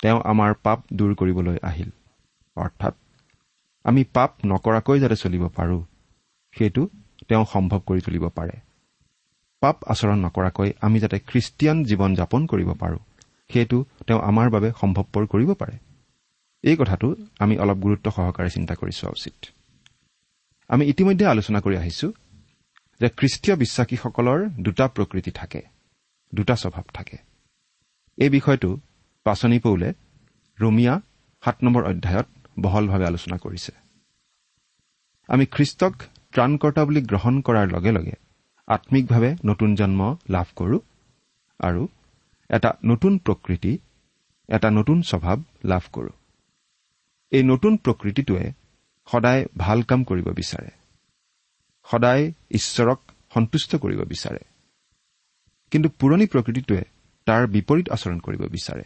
তেওঁ 0.00 0.18
আমাৰ 0.24 0.54
পাপ 0.62 0.78
দূৰ 0.92 1.14
কৰিবলৈ 1.14 1.58
আহিল। 1.62 1.90
অৰ্থাৎ 2.56 2.94
আমি 3.84 4.04
পাপ 4.04 4.30
নকৰাকৈ 4.44 5.00
যাতে 5.00 5.16
চলিব 5.16 5.48
পাৰোঁ 5.48 5.82
সেইটো 6.54 6.82
তেওঁ 7.28 7.44
সম্ভৱ 7.52 7.80
কৰি 7.86 8.00
তুলিব 8.00 8.24
পাৰে। 8.28 8.56
পাপ 9.62 9.76
আচৰণ 9.86 10.18
নকৰাকৈ 10.18 10.72
আমি 10.80 10.98
যাতে 11.00 11.18
খ্ৰীষ্টিয়ান 11.18 11.84
জীৱন 11.84 12.10
যাপন 12.14 12.46
কৰিব 12.46 12.70
পাৰোঁ 12.74 12.98
সেইটো 13.50 13.78
তেওঁ 14.06 14.20
আমাৰ 14.20 14.46
বাবে 14.54 14.68
সম্ভৱপৰ 14.80 15.24
কৰিব 15.26 15.50
পাৰে। 15.52 15.76
এই 16.64 16.76
কথাটো 16.76 17.06
আমি 17.38 17.54
অলপ 17.58 17.78
গুৰুত্ব 17.84 18.06
সহকাৰে 18.10 18.50
চিন্তা 18.50 18.74
কৰি 18.74 18.92
চোৱা 18.92 19.10
উচিত। 19.10 19.36
আমি 20.70 20.84
ইতিমধ্যে 20.92 21.24
আলোচনা 21.26 21.58
কৰি 21.60 21.76
আহিছো 21.76 22.08
যে 23.00 23.08
খ্ৰীষ্টীয় 23.18 23.54
বিশ্বাসীসকলৰ 23.56 24.38
দুটা 24.64 24.84
প্ৰকৃতি 24.88 25.30
থাকে 25.30 25.60
দুটা 26.32 26.54
স্বভাৱ 26.56 26.86
থাকে। 26.94 27.16
এই 28.18 28.30
বিষয়টো 28.30 28.70
পাচনি 29.26 29.58
পৌলে 29.58 29.88
ৰোমিয়া 30.58 30.94
সাত 31.42 31.56
নম্বৰ 31.64 31.82
অধ্যায়ত 31.84 32.28
বহলভাৱে 32.60 33.04
আলোচনা 33.04 33.36
কৰিছে। 33.36 33.72
আমি 35.28 35.44
খ্ৰীষ্টক 35.46 35.94
ত্ৰাণকৰ্তা 36.32 36.82
বুলি 36.84 37.00
গ্ৰহণ 37.10 37.34
কৰাৰ 37.40 37.66
লগে 37.74 37.92
লগে 37.92 38.14
আম্মিকভাৱে 38.68 39.30
নতুন 39.44 39.70
জন্ম 39.74 40.00
লাভ 40.28 40.48
কৰোঁ 40.56 40.80
আৰু 41.60 41.82
এটা 42.50 42.72
নতুন 42.84 43.18
প্ৰকৃতি 43.18 43.78
এটা 44.48 44.70
নতুন 44.70 45.02
স্বভাৱ 45.02 45.36
লাভ 45.64 45.82
কৰোঁ। 45.92 46.10
এই 47.30 47.42
নতুন 47.42 47.76
প্ৰকৃতিটোৱে 47.76 48.52
সদায় 49.06 49.46
ভাল 49.56 49.82
কাম 49.82 50.04
কৰিব 50.04 50.28
বিচাৰে। 50.28 50.68
সদায় 51.90 52.32
ঈশ্বৰক 52.50 53.00
সন্তুষ্ট 53.34 53.76
কৰিব 53.76 54.00
বিচাৰে। 54.00 54.38
কিন্তু 55.70 55.88
পুৰণি 55.88 56.26
প্ৰকৃতিটোৱে 56.26 56.84
তাৰ 57.24 57.46
বিপৰীত 57.46 57.90
আচৰণ 57.90 58.18
কৰিব 58.18 58.40
বিচাৰে। 58.40 58.82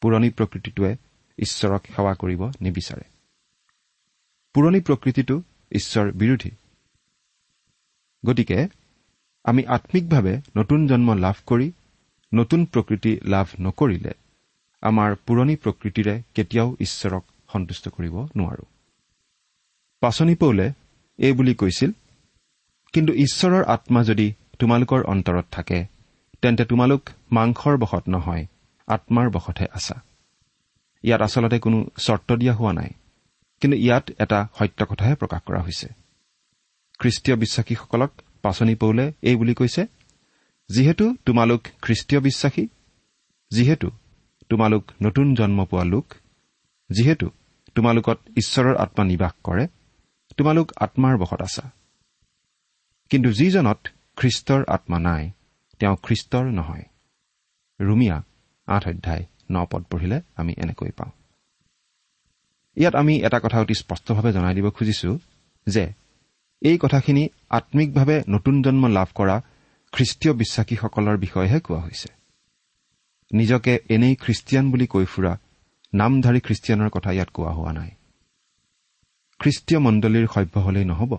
পুৰণি 0.00 0.30
প্ৰকৃতিটোৱে 0.30 0.96
ঈশ্বৰক 1.38 1.82
সেৱা 1.86 2.14
কৰিব 2.14 2.42
নিবিচাৰে। 2.60 3.02
পুৰণি 4.54 4.80
প্ৰকৃতিটো 4.80 5.42
ঈশ্বৰ 5.72 6.12
বিৰোধী। 6.12 6.50
গতিকে 8.26 8.68
আমি 9.44 9.66
আম্মিকভাৱে 9.66 10.40
নতুন 10.56 10.86
জন্ম 10.86 11.14
লাভ 11.14 11.34
কৰি 11.46 11.72
নতুন 12.32 12.60
প্ৰকৃতি 12.66 13.12
লাভ 13.24 13.46
নকৰিলে 13.60 14.12
আমাৰ 14.82 15.10
পুৰণি 15.26 15.54
প্ৰকৃতিৰে 15.56 16.14
কেতিয়াও 16.34 16.68
ঈশ্বৰক 16.80 17.24
সন্তুষ্ট 17.52 17.84
কৰিব 17.88 18.16
নোৱাৰো। 18.38 18.64
পাচনি 20.02 20.34
পৌলে 20.34 20.66
এই 21.18 21.32
বুলি 21.32 21.54
কৈছিল 21.54 21.90
কিন্তু 22.94 23.12
ঈশ্বৰৰ 23.24 23.62
আত্মা 23.74 24.00
যদি 24.04 24.26
তোমালোকৰ 24.58 25.00
অন্তৰত 25.12 25.46
থাকে 25.50 25.78
তেন্তে 26.42 26.64
তোমালোক 26.64 27.02
মাংসৰ 27.32 27.74
বশত 27.76 28.04
নহয় 28.08 28.44
আত্মাৰ 28.88 29.26
বশতহে 29.30 29.66
আছা। 29.72 29.96
ইয়াত 31.04 31.20
আচলতে 31.22 31.58
কোনো 31.58 31.78
চৰ্ত 32.06 32.28
দিয়া 32.32 32.54
হোৱা 32.54 32.72
নাই 32.72 32.90
কিন্তু 33.60 33.76
ইয়াত 33.76 34.04
এটা 34.18 34.38
সত্য 34.58 34.80
কথাহে 34.90 35.14
প্ৰকাশ 35.14 35.40
কৰা 35.46 35.60
হৈছে। 35.66 35.88
খ্ৰীষ্টীয় 37.00 37.36
বিশ্বাসীসকলক 37.36 38.10
পাচনি 38.42 38.74
পৌলে 38.74 39.04
এই 39.22 39.36
বুলি 39.36 39.54
কৈছে 39.54 39.82
যিহেতু 40.68 41.16
তোমালোক 41.26 41.62
খ্ৰীষ্টীয় 41.82 42.20
বিশ্বাসী 42.20 42.68
যিহেতু 43.50 43.90
তোমালোক 44.48 44.84
নতুন 45.02 45.34
জন্ম 45.34 45.64
পোৱা 45.64 45.84
লোক 45.84 46.14
যিহেতু 46.90 47.30
তোমালোকত 47.74 48.18
ঈশ্বৰৰ 48.36 48.76
আত্মা 48.76 49.04
নিবাস 49.04 49.32
কৰে 49.44 49.66
তোমালোক 50.36 50.72
আত্মাৰ 50.76 51.18
বশত 51.18 51.42
আছা। 51.42 51.70
কিন্তু 53.10 53.32
যিজনত 53.32 53.88
খ্ৰীষ্টৰ 54.16 54.64
আত্মা 54.68 54.98
নাই 54.98 55.30
তেওঁ 55.78 55.96
খ্ৰীষ্টৰ 55.96 56.44
নহয়। 56.44 56.84
ৰুমিয়া 57.80 58.22
আঠ 58.66 58.88
অধ্যায় 58.88 59.24
ন 59.50 59.66
পদ 59.70 59.82
পঢ়িলে 59.82 60.20
আমি 60.36 60.52
এনেকৈ 60.58 60.90
পাওঁ। 60.90 61.10
ইয়াত 62.76 62.94
আমি 62.94 63.14
এটা 63.16 63.38
কথা 63.40 63.60
অতি 63.60 63.74
স্পষ্টভাৱে 63.74 64.32
জনাই 64.32 64.54
দিব 64.54 64.70
খুজিছো 64.70 65.18
যে 65.66 65.92
এই 66.60 66.78
কথাখিনি 66.78 67.28
আম্মিকভাৱে 67.50 68.22
নতুন 68.28 68.62
জন্ম 68.62 68.86
লাভ 68.86 69.08
কৰা 69.14 69.42
খ্ৰীষ্টীয় 69.96 70.32
বিশ্বাসীসকলৰ 70.34 71.16
বিষয়েহে 71.16 71.58
কোৱা 71.60 71.80
হৈছে। 71.80 72.08
নিজকে 73.30 73.72
এনেই 73.88 74.14
খ্ৰীষ্টিয়ান 74.24 74.64
বুলি 74.72 74.86
কৈ 74.86 75.04
ফুৰা 75.04 75.32
নামধাৰী 75.92 76.40
খ্ৰীষ্টিয়ানৰ 76.46 76.90
কথা 76.90 77.10
ইয়াত 77.12 77.30
কোৱা 77.36 77.52
হোৱা 77.58 77.72
নাই। 77.72 77.90
খ্ৰীষ্টীয় 79.40 79.80
মণ্ডলীৰ 79.80 80.26
সভ্য 80.34 80.54
হলেই 80.66 80.86
নহ'ব 80.92 81.12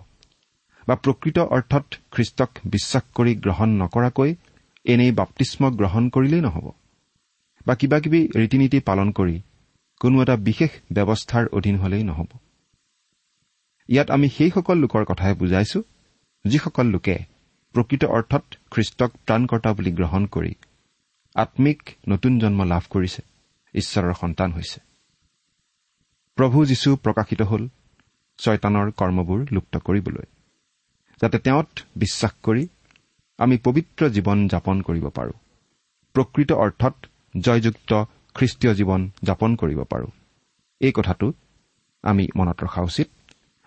বা 0.88 0.94
প্ৰকৃত 1.04 1.38
অৰ্থত 1.54 1.86
খ্ৰীষ্টক 2.14 2.50
বিশ্বাস 2.64 3.04
কৰি 3.14 3.32
গ্ৰহণ 3.44 3.68
নকৰাকৈ 3.82 4.30
এনেই 4.84 5.12
বাপ্তিস্ম 5.12 5.62
গ্ৰহণ 5.78 6.04
কৰিলেই 6.08 6.42
নহ'ব 6.46 6.66
বা 7.66 7.74
কিবা 7.74 7.98
কিবি 8.00 8.20
ৰীতি 8.40 8.56
নীতি 8.58 8.78
পালন 8.80 9.08
কৰি 9.12 9.36
কোনো 10.00 10.16
এটা 10.22 10.36
বিশেষ 10.48 10.70
ব্যৱস্থাৰ 10.96 11.44
অধীন 11.56 11.76
হলেই 11.76 12.04
নহ'ব। 12.10 12.30
ইয়াত 13.88 14.08
আমি 14.10 14.28
সেইসকল 14.36 14.76
লোকৰ 14.78 15.02
কথাই 15.04 15.34
বুজাইছো 15.34 15.80
যিসকল 16.44 16.86
লোকে 16.86 17.16
প্ৰকৃত 17.78 18.04
অৰ্থত 18.04 18.44
খ্ৰীষ্টক 18.70 19.10
ত্ৰাণকৰ্তা 19.26 19.70
বুলি 19.72 19.90
গ্ৰহণ 19.90 20.24
কৰি 20.26 20.52
আম্মিক 21.36 21.80
নতুন 22.08 22.38
জন্ম 22.38 22.64
লাভ 22.64 22.84
কৰিছে 22.90 23.22
ঈশ্বৰৰ 23.74 24.14
সন্তান 24.14 24.52
হৈছে। 24.52 24.80
প্ৰভু 26.38 26.64
যীশু 26.64 26.90
প্ৰকাশিত 26.96 27.40
হ'ল 27.42 27.68
ছয়তানৰ 28.38 28.90
কৰ্মবোৰ 28.90 29.40
লুপ্ত 29.54 29.74
কৰিবলৈ 29.78 30.26
যাতে 31.20 31.38
তেওঁত 31.38 31.70
বিশ্বাস 31.96 32.32
কৰি 32.42 32.64
আমি 33.38 33.56
পবিত্ৰ 33.58 34.02
জীৱন 34.08 34.38
যাপন 34.48 34.82
কৰিব 34.82 35.06
পাৰোঁ। 35.08 35.36
প্ৰকৃত 36.14 36.50
অৰ্থত 36.52 36.94
জয়যুক্ত 37.40 37.90
খ্ৰীষ্টীয় 38.34 38.72
জীৱন 38.74 39.00
যাপন 39.22 39.56
কৰিব 39.56 39.80
পাৰোঁ। 39.84 40.10
এই 40.80 40.92
কথাটো 40.92 41.32
আমি 42.02 42.28
মনত 42.36 42.58
ৰখা 42.62 42.82
উচিত। 42.82 43.08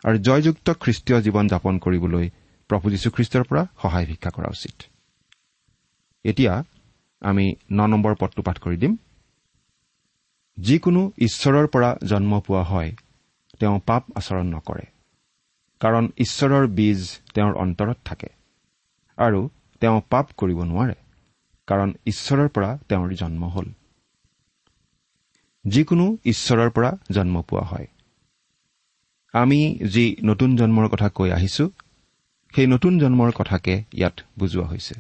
আৰু 0.03 0.18
জয়যুক্ত 0.18 0.68
খ্ৰীষ্টীয় 0.74 1.22
জীৱন 1.22 1.46
যাপন 1.48 1.74
কৰিবলৈ 1.77 2.30
প্ৰভু 2.71 2.85
যীশুখ্ৰীষ্টৰ 2.93 3.43
পৰা 3.49 3.63
সহায় 3.81 4.05
ভিক্ষা 4.09 4.31
কৰা 4.35 4.49
উচিত। 4.55 4.75
এতিয়া 6.25 6.53
আমি 7.21 7.45
ন 7.71 7.79
নম্বৰ 7.91 8.13
পদটো 8.21 8.41
পাঠ 8.47 8.57
কৰি 8.63 8.77
দিম। 8.77 8.93
যিকোনো 10.57 11.01
ঈশ্বৰৰ 11.17 11.67
পৰা 11.73 11.89
জন্ম 12.07 12.39
পোৱা 12.47 12.63
হয় 12.63 12.91
তেওঁ 13.59 13.77
পাপ 13.85 14.03
আচৰণ 14.15 14.47
নকৰে 14.55 14.85
কাৰণ 15.81 16.05
ঈশ্বৰৰ 16.17 16.65
বীজ 16.77 17.01
তেওঁৰ 17.33 17.53
অন্তৰত 17.63 17.97
থাকে 18.05 18.29
আৰু 19.17 19.39
তেওঁ 19.81 19.97
পাপ 20.09 20.25
কৰিব 20.37 20.59
নোৱাৰে 20.71 20.97
কাৰণ 21.67 21.89
ঈশ্বৰৰ 22.05 22.49
পৰা 22.55 22.69
তেওঁৰ 22.89 23.13
জন্ম 23.13 23.43
হ'ল। 23.53 23.67
যিকোনো 25.65 26.05
ঈশ্বৰৰ 26.25 26.69
পৰা 26.69 26.91
জন্ম 27.11 27.35
পোৱা 27.41 27.63
হয়। 27.63 27.87
আমি 29.33 29.59
যি 29.93 30.05
নতুন 30.23 30.49
জন্মৰ 30.55 30.87
কথা 30.89 31.07
কৈ 31.09 31.29
আহিছো 31.31 31.65
সেই 32.55 32.67
নতুন 32.67 33.00
জন্মৰ 33.00 33.31
কথাকে 33.31 33.84
ইয়াত 33.93 34.22
বুজোৱা 34.39 34.67
হৈছে। 34.67 34.96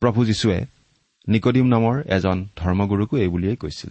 প্ৰভু 0.00 0.24
যীশুৱে 0.24 0.66
নিকডিম 1.28 1.66
নামৰ 1.66 2.02
এজন 2.06 2.46
ধৰ্মগুৰুকো 2.56 3.16
এই 3.16 3.28
বুলিয়েই 3.28 3.56
কৈছিল। 3.56 3.90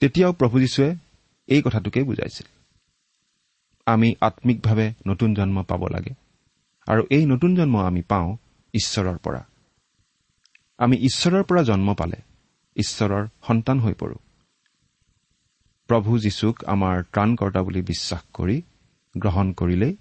তেতিয়াও 0.00 0.32
প্ৰভু 0.32 0.60
যীশুৱে 0.60 0.94
এই 1.46 1.62
কথাটোকে 1.62 2.02
বুজাইছিল। 2.02 2.46
আমি 3.86 4.14
আম্মিকভাৱে 4.20 4.94
নতুন 5.06 5.34
জন্ম 5.34 5.62
পাব 5.62 5.86
লাগে 5.86 6.14
আৰু 6.86 7.02
এই 7.10 7.26
নতুন 7.26 7.56
জন্ম 7.56 7.76
আমি 7.84 8.02
পাওঁ 8.02 8.36
ঈশ্বৰৰ 8.72 9.18
পৰা। 9.18 9.44
আমি 10.78 10.96
ঈশ্বৰৰ 10.96 11.42
পৰা 11.42 11.62
জন্ম 11.62 11.94
পালে 11.94 12.16
ঈশ্বৰৰ 12.76 13.26
সন্তান 13.46 13.80
হৈ 13.80 13.94
পৰো। 13.94 14.16
প্ৰভু 15.88 16.18
যীশুক 16.18 16.64
আমাৰ 16.64 17.02
ত্ৰাণকৰ্তা 17.02 17.62
বুলি 17.62 17.82
বিশ্বাস 17.82 18.22
কৰি 18.34 18.62
গ্ৰহণ 19.18 19.52
কৰিলেই 19.52 19.96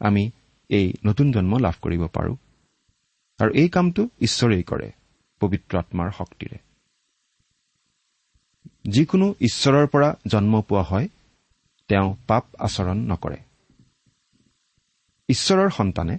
আমি 0.00 0.30
এই 0.70 0.92
নতুন 1.04 1.32
জন্ম 1.32 1.58
লাভ 1.58 1.74
কৰিব 1.82 2.06
পাৰোঁ। 2.06 2.36
আৰু 3.38 3.50
এই 3.54 3.68
কামটো 3.68 4.02
ঈশ্বৰেই 4.20 4.62
কৰে 4.62 4.88
পবিত্ৰ 5.40 5.78
আত্মাৰ 5.78 6.10
শক্তিৰে। 6.12 6.58
যিকোনো 8.88 9.34
ঈশ্বৰৰ 9.40 9.86
পৰা 9.86 10.14
জন্ম 10.26 10.60
পোৱা 10.60 10.82
হয় 10.82 11.08
তেওঁ 11.88 12.16
পাপ 12.26 12.44
আচৰণ 12.58 12.98
নকৰে। 12.98 13.38
ঈশ্বৰৰ 15.28 15.70
সন্তানে 15.70 16.18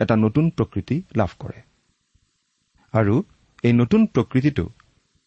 এটা 0.00 0.16
নতুন 0.16 0.50
প্ৰকৃতি 0.50 1.02
লাভ 1.16 1.30
কৰে। 1.38 1.60
আৰু 2.94 3.22
এই 3.62 3.72
নতুন 3.72 4.06
প্ৰকৃতিটো 4.06 4.64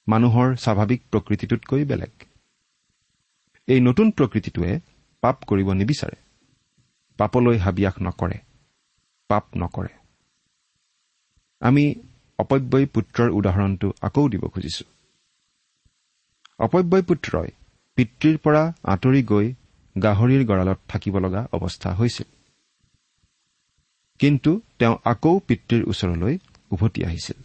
মানুহৰ 0.08 0.56
স্বাভাৱিক 0.56 1.02
প্ৰকৃতিটোতকৈ 1.12 1.84
বেলেগ। 1.86 2.14
এই 3.68 3.80
নতুন 3.80 4.12
প্ৰকৃতিটোৱে 4.12 4.80
পাপ 5.22 5.44
কৰিব 5.44 5.72
নিবিচাৰে। 5.72 6.27
পাপলৈ 7.18 7.58
হাবিয়াস 7.58 7.96
নকৰে 8.02 8.38
পাপ 9.30 9.46
নকৰে। 9.58 9.94
আমি 11.62 11.86
অপব্যয় 12.40 12.86
পুত্ৰৰ 12.86 13.30
উদাহৰণটো 13.30 13.88
আকৌ 14.02 14.24
দিব 14.30 14.44
খুজিছো। 14.48 14.86
অপব্যয় 16.60 17.04
পুত্ৰই 17.04 17.50
পিতৃৰ 17.98 18.38
পৰা 18.38 18.64
আঁতৰি 18.84 19.22
গৈ 19.24 19.48
গাহৰিৰ 19.96 20.42
গঁড়ালত 20.46 20.80
থাকিব 20.88 21.16
লগা 21.20 21.42
অৱস্থা 21.52 21.90
হৈছিল। 21.94 22.28
কিন্তু 24.20 24.52
তেওঁ 24.80 24.96
আকৌ 25.04 25.40
পিতৃৰ 25.40 25.82
ওচৰলৈ 25.88 26.34
উভতি 26.72 27.00
আহিছিল। 27.06 27.38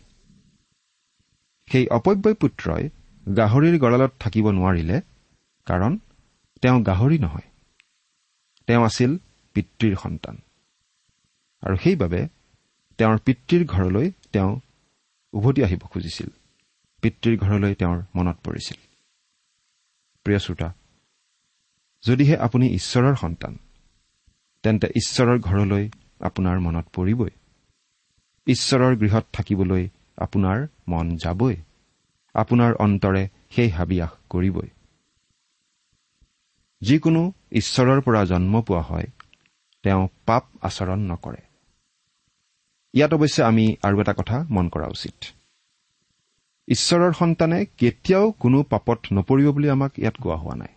সেই 1.68 1.84
অপব্যয় 1.88 2.34
পুত্ৰই 2.34 2.84
গাহৰিৰ 3.36 3.76
গঁড়ালত 3.78 4.12
থাকিব 4.20 4.46
নোৱাৰিলে 4.50 4.96
কাৰণ 5.66 5.92
তেওঁ 6.62 6.78
গাহৰি 6.82 7.18
নহয়। 7.18 7.48
তেওঁ 8.68 8.84
আছিল 8.84 9.10
পিতৃৰ 9.54 9.94
সন্তান। 9.96 10.36
আৰু 11.62 11.76
সেইবাবে 11.76 12.20
তেওঁৰ 12.98 13.18
পিতৃৰ 13.18 13.62
ঘৰলৈ 13.66 14.06
তেওঁ 14.32 14.60
উভতি 15.32 15.60
আহিব 15.64 15.82
খুজিছিল। 15.92 16.30
পিতৃৰ 17.02 17.36
ঘৰলৈ 17.38 17.74
তেওঁৰ 17.74 17.98
মনত 18.14 18.36
পৰিছিল। 18.44 18.78
প্ৰিয় 20.26 20.38
শ্ৰোতা 20.38 20.68
যদিহে 22.02 22.36
আপুনি 22.36 22.66
ঈশ্বৰৰ 22.74 23.14
সন্তান 23.14 23.58
তেন্তে 24.64 24.86
ঈশ্বৰৰ 24.86 25.38
ঘৰলৈ 25.38 25.84
আপোনাৰ 26.20 26.60
মনত 26.60 26.86
পৰিবই। 26.92 27.30
ঈশ্বৰৰ 28.46 28.96
গৃহত 28.96 29.24
থাকিবলৈ 29.32 29.88
আপোনাৰ 30.16 30.66
মন 30.88 31.16
যাবই। 31.16 31.56
আপোনাৰ 32.34 32.72
অন্তৰে 32.74 33.28
সেই 33.50 33.68
হাবিয়াস 33.68 34.10
কৰিবই। 34.30 34.68
যিকোনো 36.82 37.32
ঈশ্বৰৰ 37.52 38.00
পৰা 38.00 38.24
জন্ম 38.24 38.60
পোৱা 38.60 38.82
হয় 38.82 39.06
তেওঁ 39.84 40.08
পাপ 40.26 40.44
আচৰণ 40.62 41.00
নকৰে। 41.10 41.42
ইয়াত 42.94 43.12
অৱশ্যে 43.14 43.42
আমি 43.42 43.76
আৰু 43.82 43.96
এটা 44.00 44.12
কথা 44.12 44.36
মন 44.50 44.68
কৰা 44.68 44.86
উচিত। 44.86 45.16
ঈশ্বৰৰ 46.68 47.12
সন্তানে 47.12 47.66
কেতিয়াও 47.78 48.26
কোনো 48.32 48.62
পাপত 48.62 48.98
নপৰিব 49.12 49.48
বুলি 49.52 49.68
আমাক 49.70 49.92
ইয়াত 49.98 50.16
কোৱা 50.22 50.36
হোৱা 50.36 50.54
নাই। 50.54 50.72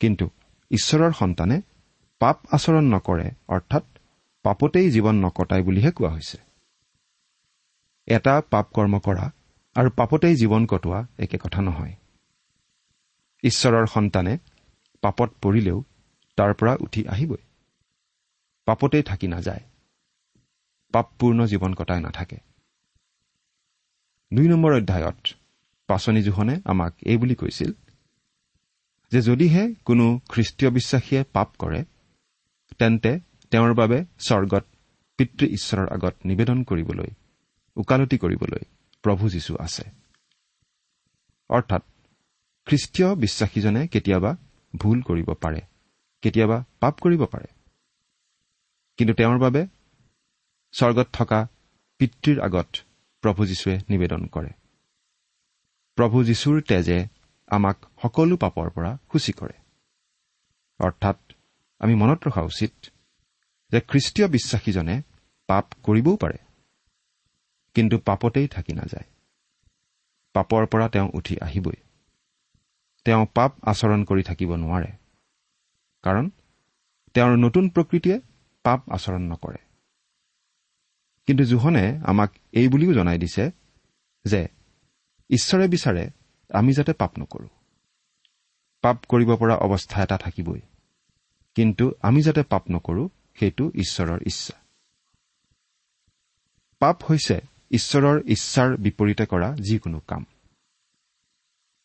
কিন্তু 0.00 0.26
ঈশ্বৰৰ 0.70 1.12
সন্তানে 1.12 1.56
পাপ 2.20 2.36
আচৰণ 2.50 2.84
নকৰে 2.94 3.26
অৰ্থাৎ 3.48 3.84
পাপতেই 4.44 4.90
জীৱন 4.90 5.16
নকটাই 5.24 5.62
বুলিহে 5.62 5.90
কোৱা 5.90 6.10
হৈছে। 6.10 6.38
এটা 8.08 8.34
পাপ 8.50 8.66
কৰ্ম 8.74 8.94
কৰা 8.98 9.26
আৰু 9.76 9.88
পাপতেই 9.90 10.34
জীৱন 10.34 10.66
কটোৱা 10.66 11.06
একে 11.18 11.38
কথা 11.38 11.60
নহয়। 11.62 11.94
ঈশ্বৰৰ 13.42 13.86
সন্তানে 13.86 14.38
পাপত 15.02 15.30
পৰিলেও 15.42 15.78
তাৰ 16.36 16.54
পৰা 16.54 16.76
উঠি 16.80 17.08
আহিবই। 17.08 17.42
পাপতেই 18.64 19.02
থাকি 19.02 19.26
নাযায়। 19.28 19.60
পাপপূৰ্ণ 20.92 21.46
জীৱন 21.46 21.74
কটাই 21.74 22.00
নাথাকে। 22.00 22.36
দুই 24.34 24.48
নম্বৰ 24.48 24.72
অধ্যায়ত 24.72 25.28
পাচনি 25.86 26.22
জোখনে 26.22 26.60
আমাক 26.64 26.94
এই 27.02 27.16
বুলি 27.16 27.34
কৈছিল 27.34 27.72
যে 29.12 29.20
যদিহে 29.20 29.74
কোনো 29.84 30.20
খ্ৰীষ্টীয় 30.28 30.70
বিশ্বাসীয়ে 30.70 31.24
পাপ 31.32 31.48
কৰে 31.58 31.84
তেন্তে 32.78 33.20
তেওঁৰ 33.50 33.74
বাবে 33.74 34.04
স্বৰ্গত 34.18 34.64
পিতৃ 35.16 35.46
ঈশ্বৰৰ 35.46 35.88
আগত 35.88 36.14
নিবেদন 36.24 36.62
কৰিবলৈ 36.62 37.10
ওকালতি 37.76 38.18
কৰিবলৈ 38.18 38.64
প্ৰভু 39.02 39.28
যীশু 39.28 39.56
আছে। 39.60 39.82
অৰ্থাৎ 41.48 41.82
খ্ৰীষ্টীয় 42.66 43.14
বিশ্বাসীজনে 43.14 43.88
কেতিয়াবা 43.88 44.36
ভুল 44.76 45.02
কৰিব 45.02 45.32
পাৰে। 45.32 45.60
কেতিয়াবা 46.22 46.64
পাপ 46.80 46.98
কৰিব 47.00 47.24
পাৰে। 47.26 47.46
কিন্তু 48.96 49.14
তেওঁৰ 49.14 49.38
বাবে 49.38 49.66
স্বৰ্গত 50.72 51.08
থকা 51.12 51.48
পিতৃৰ 51.98 52.40
আগত 52.40 52.76
প্ৰভু 53.20 53.46
যীশুৱে 53.46 53.78
নিবেদন 53.88 54.26
কৰে। 54.26 54.50
প্ৰভু 55.96 56.24
যীশুৰ 56.24 56.62
তেজে 56.62 57.06
আমাক 57.46 57.76
সকলো 58.02 58.36
পাপৰ 58.36 58.70
পৰা 58.70 58.98
সূচী 59.12 59.32
কৰে। 59.32 59.52
অৰ্থাৎ 60.78 61.32
আমি 61.78 61.94
মনত 61.94 62.28
ৰখা 62.28 62.42
উচিত 62.42 62.72
যে 63.72 63.80
খ্ৰীষ্টীয় 63.80 64.28
বিশ্বাসীজনে 64.28 65.02
পাপ 65.46 65.66
কৰিবও 65.82 66.16
পাৰে 66.16 66.38
কিন্তু 67.74 67.98
পাপতেই 67.98 68.48
থাকি 68.48 68.72
নাযায়। 68.72 69.04
পাপৰ 70.32 70.66
পৰা 70.66 70.88
তেওঁ 70.88 71.08
উঠি 71.14 71.36
আহিবই। 71.40 71.76
তেওঁ 73.04 73.26
পাপ 73.34 73.52
আচৰণ 73.62 74.04
কৰি 74.04 74.22
থাকিব 74.22 74.54
নোৱাৰে। 74.54 75.01
কাৰণ 76.02 76.30
তেওঁৰ 77.14 77.36
নতুন 77.36 77.68
প্ৰকৃতিয়ে 77.68 78.20
পাপ 78.62 78.90
আচৰণ 78.90 79.22
নকৰে। 79.22 79.58
কিন্তু 81.26 81.44
জোহনে 81.44 82.00
আমাক 82.04 82.30
এই 82.52 82.68
বুলিও 82.68 82.94
জনাই 82.94 83.18
দিছে 83.18 83.50
যে 84.24 84.48
ঈশ্বৰে 85.30 85.68
বিচাৰে 85.68 86.10
আমি 86.50 86.72
যাতে 86.72 86.92
পাপ 86.92 87.18
নকৰো। 87.18 87.48
পাপ 88.82 89.04
কৰিব 89.08 89.36
পৰা 89.36 89.56
অৱস্থা 89.56 90.02
এটা 90.02 90.18
থাকিবই। 90.18 90.60
কিন্তু 91.54 91.94
আমি 92.02 92.22
যাতে 92.22 92.42
পাপ 92.42 92.62
নকৰো 92.70 93.08
সেইটো 93.40 93.70
ঈশ্বৰৰ 93.74 94.22
ইচ্ছা। 94.26 94.54
পাপ 96.78 97.02
হৈছে 97.10 97.40
ঈশ্বৰৰ 97.70 98.22
ইচ্ছাৰ 98.26 98.76
বিপৰীতে 98.76 99.26
কৰা 99.26 99.56
যিকোনো 99.56 100.00
কাম। 100.00 100.26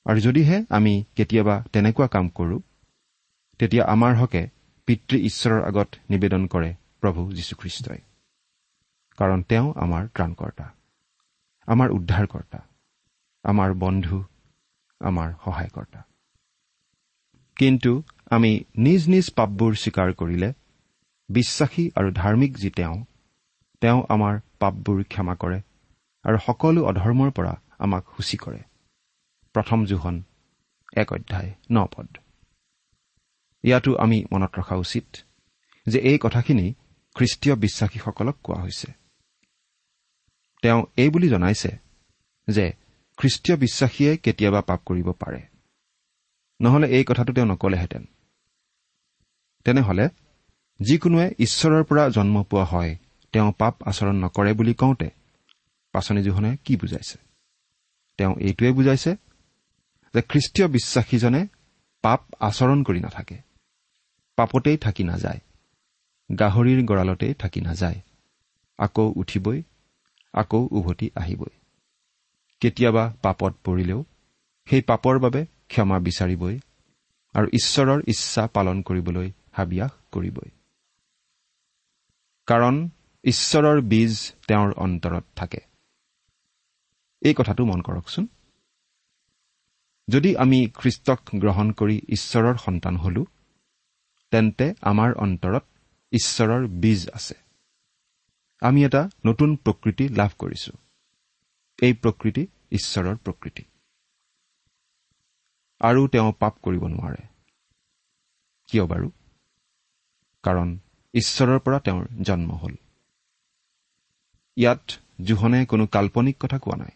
আৰু 0.06 0.20
যদিহে 0.20 0.66
আমি 0.70 1.04
কেতিয়াবা 1.16 1.64
তেনেকুৱা 1.74 2.08
কাম 2.08 2.30
কৰোঁ 2.30 2.60
তেতিয়া 3.60 3.84
আমাৰ 3.86 4.14
হকে 4.16 4.42
পিতৃ 4.88 5.16
ঈশ্বৰৰ 5.30 5.62
আগত 5.64 5.90
নিবেদন 6.10 6.48
কৰে 6.48 6.70
প্ৰভু 7.02 7.22
যীশুখ্ৰীষ্টই। 7.34 8.02
কাৰণ 9.18 9.40
তেওঁ 9.44 9.68
আমাৰ 9.76 10.04
ত্ৰাণকৰ্তা 10.08 10.66
আমাৰ 11.68 11.88
উদ্ধাৰকৰ্তা 11.92 12.60
আমাৰ 13.44 13.74
বন্ধু 13.74 14.18
আমাৰ 15.02 15.30
সহায়কৰ্তা। 15.46 16.02
কিন্তু 17.58 17.92
আমি 18.30 18.52
নিজ 18.78 19.02
নিজ 19.08 19.26
পাপবোৰ 19.30 19.72
স্বীকাৰ 19.76 20.14
কৰিলে 20.14 20.50
বিশ্বাসী 21.30 21.84
আৰু 21.96 22.10
ধাৰ্মিক 22.12 22.58
যি 22.58 22.70
তেওঁ 22.70 22.98
তেওঁ 23.82 24.00
আমাৰ 24.10 24.34
পাপবোৰ 24.60 25.04
ক্ষমা 25.04 25.36
কৰে 25.36 25.60
আৰু 26.26 26.38
সকলো 26.46 26.80
অধৰ্মৰ 26.86 27.30
পৰা 27.32 27.54
আমাক 27.80 28.04
সূচী 28.16 28.38
কৰে। 28.38 28.62
প্ৰথম 29.56 29.86
জোহন 29.86 30.16
এক 30.94 31.08
অধ্যায় 31.14 31.54
ন 31.72 31.86
পদ। 31.86 32.27
ইয়াতো 33.68 33.96
আমি 33.96 34.26
মনত 34.32 34.52
ৰখা 34.60 34.76
উচিত 34.76 35.08
যে 35.88 36.00
এই 36.00 36.18
কথাখিনি 36.22 36.74
খ্ৰীষ্টীয় 37.16 37.56
বিশ্বাসীসকলক 37.56 38.36
কোৱা 38.44 38.62
হৈছে। 38.62 38.92
তেওঁ 40.62 40.86
এই 40.98 41.10
বুলি 41.10 41.30
জনাইছে 41.30 41.72
যে 42.48 42.74
খ্ৰীষ্টীয় 43.18 43.58
বিশ্বাসীয়ে 43.58 44.18
কেতিয়াবা 44.18 44.62
পাপ 44.62 44.80
কৰিব 44.86 45.12
পাৰে। 45.12 45.42
নহলে 46.62 46.88
এই 46.88 47.04
কথাটো 47.04 47.34
তেওঁ 47.34 47.48
নকলেহেঁতেন। 47.48 48.06
তেনেহলে 49.64 50.10
যিকোনোৱে 50.80 51.36
ঈশ্বৰৰ 51.40 51.84
পৰা 51.84 52.10
জন্ম 52.10 52.44
পোৱা 52.44 52.66
হয় 52.66 52.96
তেওঁ 53.32 53.52
পাপ 53.52 53.76
আচৰণ 53.84 54.16
নকৰে 54.16 54.54
বুলি 54.54 54.74
কওঁতে 54.74 55.10
পাচনিজোহনে 55.92 56.58
কি 56.66 56.76
বুজাইছে? 56.76 57.18
তেওঁ 58.18 58.34
এইটোৱে 58.40 58.72
বুজাইছে 58.72 59.12
যে 60.14 60.22
খ্ৰীষ্টীয় 60.22 60.68
বিশ্বাসীজনে 60.68 61.48
পাপ 62.02 62.22
আচৰণ 62.40 62.84
কৰি 62.84 63.00
নাথাকে। 63.00 63.47
পাপতেই 64.38 64.78
থাকি 64.78 65.04
নাযায় 65.04 65.40
গাহৰিৰ 66.30 66.80
গঁড়ালতেই 66.86 67.34
থাকি 67.34 67.62
নাযায় 67.62 68.00
আকৌ 68.80 69.06
উঠিবই 69.16 69.60
আকৌ 70.34 70.62
উভতি 70.72 71.08
আহিবই। 71.16 71.54
কেতিয়াবা 72.62 73.04
পাপত 73.24 73.54
পৰিলেও 73.64 74.00
সেই 74.68 74.82
পাপৰ 74.82 75.16
বাবে 75.20 75.42
ক্ষমা 75.68 75.98
বিচাৰিবই 76.00 76.56
আৰু 77.36 77.48
ঈশ্বৰৰ 77.54 78.00
ইচ্ছা 78.08 78.44
পালন 78.48 78.78
কৰিবলৈ 78.82 79.28
হাবিয়াস 79.52 79.92
কৰিবই। 80.12 80.50
কাৰণ 82.48 82.76
ঈশ্বৰৰ 83.24 83.78
বীজ 83.82 84.14
তেওঁৰ 84.48 84.70
অন্তৰত 84.86 85.26
থাকে। 85.36 85.62
এই 87.22 87.34
কথাটো 87.34 87.62
মন 87.66 87.80
কৰকচোন। 87.82 88.26
যদি 90.08 90.30
আমি 90.38 90.60
খ্ৰীষ্টক 90.80 91.20
গ্ৰহণ 91.36 91.68
কৰি 91.72 91.98
ঈশ্বৰৰ 92.10 92.56
সন্তান 92.58 92.96
হলো 92.98 93.22
তেন্তে 94.32 94.74
আমাৰ 94.82 95.14
অন্তৰত 95.14 95.64
ঈশ্বৰৰ 96.12 96.68
বীজ 96.68 97.10
আছে। 97.10 97.36
আমি 98.62 98.86
এটা 98.86 99.10
নতুন 99.26 99.56
প্ৰকৃতি 99.56 100.10
লাভ 100.10 100.32
কৰিছো। 100.38 100.74
এই 101.84 101.94
প্ৰকৃতি 101.94 102.48
ঈশ্বৰৰ 102.72 103.18
প্ৰকৃতি। 103.18 103.64
আৰু 105.82 106.08
তেওঁ 106.08 106.34
পাপ 106.40 106.54
কৰিব 106.64 106.84
নোৱাৰে। 106.84 107.22
কিয় 108.70 108.86
বাৰু? 108.86 109.10
কাৰণ 110.44 110.78
ঈশ্বৰৰ 111.14 111.60
পৰা 111.60 111.80
তেওঁৰ 111.80 112.06
জন্ম 112.22 112.52
হ'ল। 112.52 112.76
ইয়াত 114.58 114.84
জোহনে 115.22 115.66
কোনো 115.66 115.88
কাল্পনিক 115.88 116.36
কথা 116.40 116.58
কোৱা 116.58 116.78
নাই। 116.78 116.94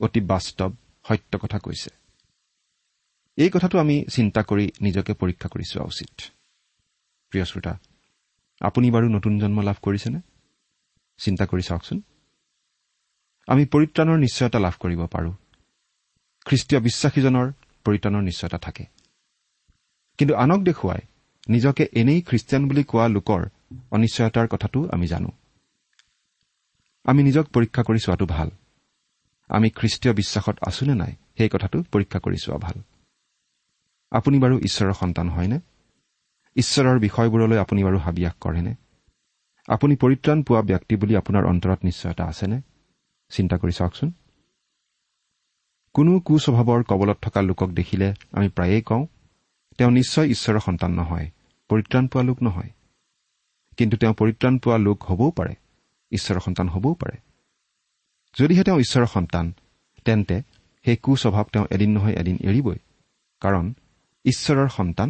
অতি 0.00 0.20
বাস্তৱ 0.20 0.70
সত্য 1.08 1.38
কথা 1.38 1.58
কৈছে। 1.58 2.03
এই 3.36 3.50
কথাটো 3.50 3.78
আমি 3.78 4.04
চিন্তা 4.10 4.42
কৰি 4.42 4.72
নিজকে 4.80 5.12
পৰীক্ষা 5.14 5.48
কৰি 5.48 5.64
চোৱা 5.64 5.84
উচিত। 5.84 6.12
প্ৰিয় 7.30 7.44
শ্ৰোতা 7.44 7.78
আপুনি 8.60 8.90
বাৰু 8.90 9.08
নতুন 9.08 9.38
জন্ম 9.38 9.60
লাভ 9.60 9.76
কৰিছেনে? 9.82 10.20
চিন্তা 11.18 11.46
কৰি 11.46 11.62
চাওকচোন। 11.62 12.02
আমি 13.46 13.64
পৰিত্ৰাণৰ 13.64 14.18
নিশ্চয়তা 14.18 14.58
লাভ 14.58 14.74
কৰিব 14.80 15.06
পাৰোঁ। 15.06 15.32
খ্ৰীষ্টীয় 16.46 16.80
বিশ্বাসীজনৰ 16.80 17.52
পৰিত্ৰাণৰ 17.84 18.22
নিশ্চয়তা 18.22 18.58
থাকে। 18.58 18.84
কিন্তু 20.18 20.34
আনক 20.34 20.60
দেখুৱাই 20.62 21.00
নিজকে 21.48 21.84
এনেই 21.92 22.22
খ্ৰীষ্টিয়ান 22.22 22.68
বুলি 22.68 22.84
কোৱা 22.84 23.08
লোকৰ 23.08 23.42
অনিশ্চয়তাৰ 23.90 24.48
কথাটো 24.48 24.88
আমি 24.92 25.06
জানো। 25.06 25.30
আমি 27.04 27.22
নিজক 27.22 27.44
পৰীক্ষা 27.48 27.82
কৰি 27.82 27.98
চোৱাটো 27.98 28.26
ভাল। 28.26 28.48
আমি 29.48 29.70
খ্ৰীষ্টীয় 29.70 30.14
বিশ্বাসত 30.14 30.56
আছো 30.62 30.86
নে 30.86 30.94
নাই 30.94 31.12
সেই 31.38 31.48
কথাটো 31.48 31.82
পৰীক্ষা 31.92 32.18
কৰি 32.18 32.36
চোৱা 32.36 32.58
ভাল। 32.58 32.82
আপুনি 34.14 34.36
বাৰু 34.38 34.56
ঈশ্বৰৰ 34.58 34.92
সন্তান 34.92 35.28
হয়নে? 35.28 35.58
ঈশ্বৰৰ 36.56 36.98
বিষয়বোৰলৈ 36.98 37.58
আপুনি 37.58 37.80
বাৰু 37.84 37.98
হাবিয়াস 37.98 38.34
কৰেনে? 38.40 38.72
আপুনি 39.68 39.94
পৰিত্ৰাণ 39.96 40.38
পোৱা 40.42 40.62
ব্যক্তি 40.62 40.94
বুলি 40.96 41.14
আপোনাৰ 41.16 41.44
অন্তৰত 41.44 41.80
নিশ্চয়তা 41.84 42.24
আছেনে? 42.24 42.58
চিন্তা 43.30 43.56
কৰি 43.56 43.72
চাওকচোন। 43.72 44.08
কোনো 45.94 46.12
কুস্বভাৱৰ 46.20 46.80
কবলত 46.90 47.18
থকা 47.22 47.40
লোকক 47.42 47.70
দেখিলে 47.70 48.08
আমি 48.32 48.48
প্ৰায়েই 48.48 48.82
কওঁ 48.82 49.04
তেওঁ 49.78 49.90
নিশ্চয় 49.90 50.26
ঈশ্বৰৰ 50.28 50.60
সন্তান 50.60 50.90
নহয় 50.90 51.26
পৰিত্ৰাণ 51.70 52.04
পোৱা 52.08 52.24
লোক 52.24 52.38
নহয়। 52.42 52.70
কিন্তু 53.76 53.94
তেওঁ 53.96 54.14
পৰিত্ৰাণ 54.14 54.54
পোৱা 54.58 54.78
লোক 54.78 54.98
হবও 55.02 55.30
পাৰে 55.30 55.54
ঈশ্বৰৰ 56.12 56.40
সন্তান 56.40 56.68
হবও 56.68 56.94
পাৰে। 56.94 57.16
যদিহে 58.36 58.62
তেওঁ 58.64 58.78
ঈশ্বৰৰ 58.78 59.06
সন্তান 59.06 59.46
তেন্তে 60.04 60.36
সেই 60.84 60.96
কুস্বভাৱ 60.96 61.44
তেওঁ 61.52 61.66
এদিন 61.70 61.90
নহয় 61.96 62.14
এদিন 62.14 62.36
এৰিবই। 62.48 62.78
কাৰণ 63.42 63.64
ঈশ্বৰৰ 64.24 64.68
সন্তান 64.68 65.08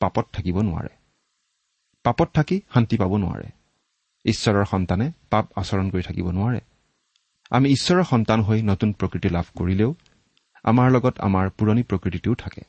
পাপত 0.00 0.24
থাকিব 0.32 0.56
নোৱাৰে। 0.60 0.92
পাপত 2.04 2.28
থাকি 2.34 2.56
শান্তি 2.74 2.96
পাব 2.96 3.12
নোৱাৰে। 3.16 3.48
ঈশ্বৰৰ 4.24 4.64
সন্তানে 4.64 5.06
পাপ 5.30 5.44
আচৰণ 5.56 5.86
কৰি 5.90 6.02
থাকিব 6.02 6.26
নোৱাৰে। 6.30 6.60
আমি 7.50 7.66
ঈশ্বৰৰ 7.70 8.04
সন্তান 8.04 8.40
হৈ 8.40 8.58
নতুন 8.62 8.90
প্ৰকৃতি 8.92 9.28
লাভ 9.28 9.46
কৰিলেও 9.54 9.90
আমাৰ 10.64 10.86
লগত 10.90 11.14
আমাৰ 11.18 11.46
পুৰণি 11.58 11.82
প্ৰকৃতিটোও 11.82 12.34
থাকে। 12.34 12.62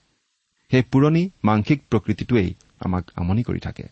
সেই 0.72 0.84
পুৰণি 0.92 1.24
মাংসিক 1.44 1.80
প্ৰকৃতিটোৱেই 1.92 2.50
আমাক 2.80 3.04
আমনি 3.16 3.44
কৰি 3.44 3.60
থাকে। 3.60 3.86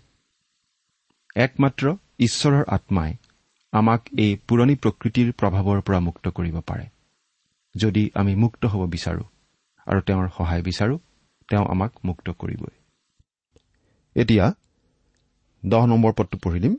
একমাত্ৰ 1.35 1.85
ঈশ্বৰৰ 2.19 2.63
আত্মাই 2.67 3.11
আমাক 3.73 4.01
এই 4.17 4.31
পুৰণি 4.47 4.75
প্ৰকৃতিৰ 4.75 5.27
প্ৰভাৱৰ 5.39 5.79
পৰা 5.81 5.99
মুক্ত 5.99 6.25
কৰিব 6.27 6.57
পাৰে। 6.59 6.85
যদি 7.75 8.03
আমি 8.13 8.33
মুক্ত 8.35 8.63
হ'ব 8.65 8.81
বিচাৰো 8.89 9.23
আৰু 9.87 9.99
তেওঁৰ 10.07 10.27
সহায় 10.37 10.63
বিচাৰো 10.69 10.95
তেওঁ 11.49 11.65
আমাক 11.69 11.91
মুক্ত 12.05 12.29
কৰিবই। 12.29 12.75
এতিয়া 14.15 14.53
দহ 15.65 15.85
নম্বৰ 15.85 16.13
পদটো 16.13 16.37
পঢ়ি 16.37 16.59
দিম। 16.59 16.75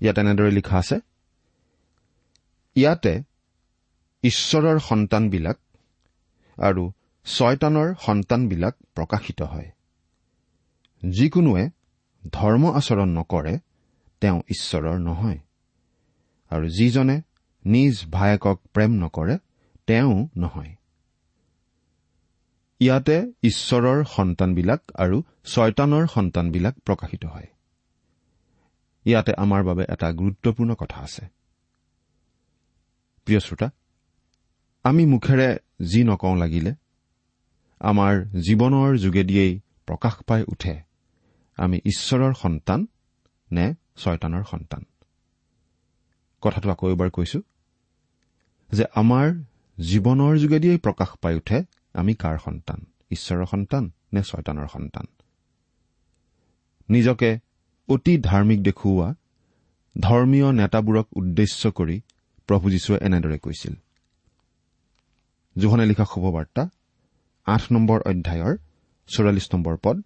ইয়াত 0.00 0.18
এনেদৰে 0.18 0.50
লিখা 0.50 0.78
আছে 0.78 0.96
ইয়াতে 2.76 3.22
ঈশ্বৰৰ 4.22 4.78
সন্তানবিলাক 4.78 5.58
আৰু 6.58 6.92
ছয়তানৰ 7.26 7.94
সন্তানবিলাক 8.00 8.74
প্ৰকাশিত 8.94 9.42
হয়। 9.42 9.70
যিকোনোৱে 11.02 11.70
ধৰ্ম 12.32 12.72
আচৰণ 12.72 13.08
নকৰে 13.08 13.58
তেওঁ 14.20 14.42
ঈশ্বৰৰ 14.48 14.98
নহয়। 14.98 15.38
আৰু 16.50 16.68
যিজনে 16.68 17.22
নিজ 17.64 18.06
ভায়েকক 18.10 18.60
প্ৰেম 18.72 18.90
নকৰে 18.90 19.38
তেওঁ 19.86 20.28
নহয়। 20.36 20.74
ইয়াতে 22.80 23.16
ঈশ্বৰৰ 23.42 23.98
সন্তানবিলাক 24.16 24.80
আৰু 24.94 25.16
ছয়তানৰ 25.44 26.04
সন্তানবিলাক 26.06 26.74
প্ৰকাশিত 26.86 27.24
হয়। 27.24 27.48
ইয়াতে 29.06 29.32
আমাৰ 29.44 29.62
বাবে 29.64 29.84
এটা 29.94 30.08
গুৰুত্বপূৰ্ণ 30.12 30.70
কথা 30.74 30.98
আছে। 31.00 31.24
প্ৰিয় 33.26 33.40
শ্ৰোতা 33.40 33.68
আমি 34.84 35.02
মুখেৰে 35.06 35.48
যি 35.82 36.00
নকওঁ 36.04 36.36
লাগিলে 36.36 36.72
আমাৰ 37.80 38.14
জীৱনৰ 38.46 38.90
যোগেদিয়েই 38.96 39.52
প্ৰকাশ 39.86 40.14
পাই 40.26 40.42
উঠে 40.42 40.74
আমি 41.58 41.76
ঈশ্বৰৰ 41.84 42.32
সন্তান 42.34 42.80
নে 43.50 43.66
ছয়তানৰ 43.96 44.44
সন্তান। 44.44 44.82
কথাটো 46.42 46.66
আকৌ 46.70 46.86
এবাৰ 46.90 47.10
কৈছো 47.10 47.38
যে 48.72 48.84
আমাৰ 48.94 49.26
জীৱনৰ 49.78 50.32
যোগেদিয়েই 50.38 50.78
প্ৰকাশ 50.78 51.10
পাই 51.22 51.34
উঠে 51.36 51.58
আমি 51.96 52.12
কাৰ 52.14 52.36
সন্তান? 52.38 52.80
ঈশ্বৰৰ 53.10 53.46
সন্তান 53.46 53.84
নে 54.12 54.22
ছয়তানৰ 54.22 54.68
সন্তান? 54.72 55.06
নিজকে 56.88 57.30
অতি 57.88 58.14
ধাৰ্মিক 58.18 58.60
দেখুওৱা 58.62 59.08
ধৰ্মীয় 59.96 60.48
নেতাবোৰক 60.52 61.06
উদ্দেশ্য 61.16 61.62
কৰি 61.70 61.96
প্ৰভু 62.48 62.66
যীশুৱে 62.70 62.98
এনেদৰে 63.06 63.38
কৈছিল। 63.38 63.74
জোহনে 65.56 65.84
লিখা 65.86 66.04
শুভবাৰ্তা 66.04 66.62
আঠ 67.46 67.62
নম্বৰ 67.72 67.98
অধ্যায়ৰ 68.10 68.54
চৌৰাল্লিছ 69.08 69.46
নম্বৰ 69.54 69.74
পদ। 69.82 69.96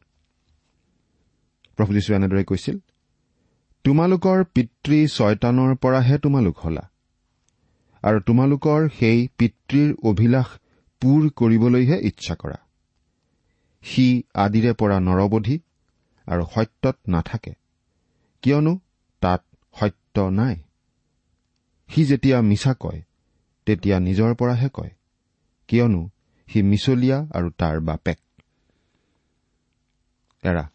প্ৰভু 1.79 1.91
যীশুৱে 1.93 2.15
এনেদৰে 2.17 2.45
কৈছিল 2.45 2.77
তোমালোকৰ 3.85 4.39
পিতৃ 4.55 4.99
ছয়তানৰ 5.07 5.73
পৰাহে 5.77 6.17
তোমালোক 6.19 6.57
হলা 6.59 6.85
আৰু 8.03 8.19
তোমালোকৰ 8.21 8.81
সেই 8.99 9.29
পিতৃৰ 9.39 9.89
অভিলাষ 10.03 10.49
পূৰ 11.01 11.31
কৰিবলৈহে 11.37 12.01
ইচ্ছা 12.03 12.35
কৰা। 12.35 12.57
সি 13.83 14.23
আদিৰে 14.35 14.73
পৰা 14.73 15.01
নৰবধি 15.01 15.61
আৰু 16.27 16.45
সত্যত 16.55 16.97
নাথাকে। 17.09 17.53
কিয়নো 18.43 18.79
তাত 19.21 19.45
সত্য 19.81 20.21
নাই। 20.21 20.57
সি 21.89 22.05
যেতিয়া 22.05 22.41
মিছা 22.41 22.75
কয় 22.81 23.03
তেতিয়া 23.67 24.01
নিজৰ 24.01 24.35
পৰাহে 24.35 24.69
কয়। 24.73 24.91
কিয়নো 25.69 26.11
সি 26.49 26.63
মিছলীয়া 26.63 27.27
আৰু 27.33 27.51
তাৰ 27.51 27.81
বাপেক। 27.81 28.19
এৰা 30.43 30.71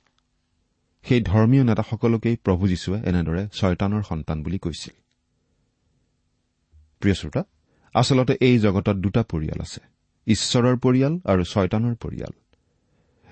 সেই 1.04 1.22
ধৰ্মীয় 1.22 1.64
নেতাসকলকেই 1.64 2.38
প্ৰভু 2.38 2.68
যীশুৱে 2.68 3.00
এনেদৰে 3.00 3.48
ছয়তানৰ 3.48 4.04
সন্তান 4.04 4.44
বুলি 4.44 4.60
কৈছিল। 4.60 4.94
প্ৰিয় 7.00 7.16
শ্ৰোতা 7.16 7.44
আচলতে 7.94 8.34
এই 8.42 8.60
জগতত 8.60 8.96
দুটা 8.96 9.24
পৰিয়াল 9.24 9.62
আছে। 9.62 9.94
ঈশ্বৰৰ 10.28 10.78
পৰিয়াল 10.78 11.20
আৰু 11.26 11.44
ছয়তানৰ 11.44 11.96
পৰিয়াল। 11.96 12.34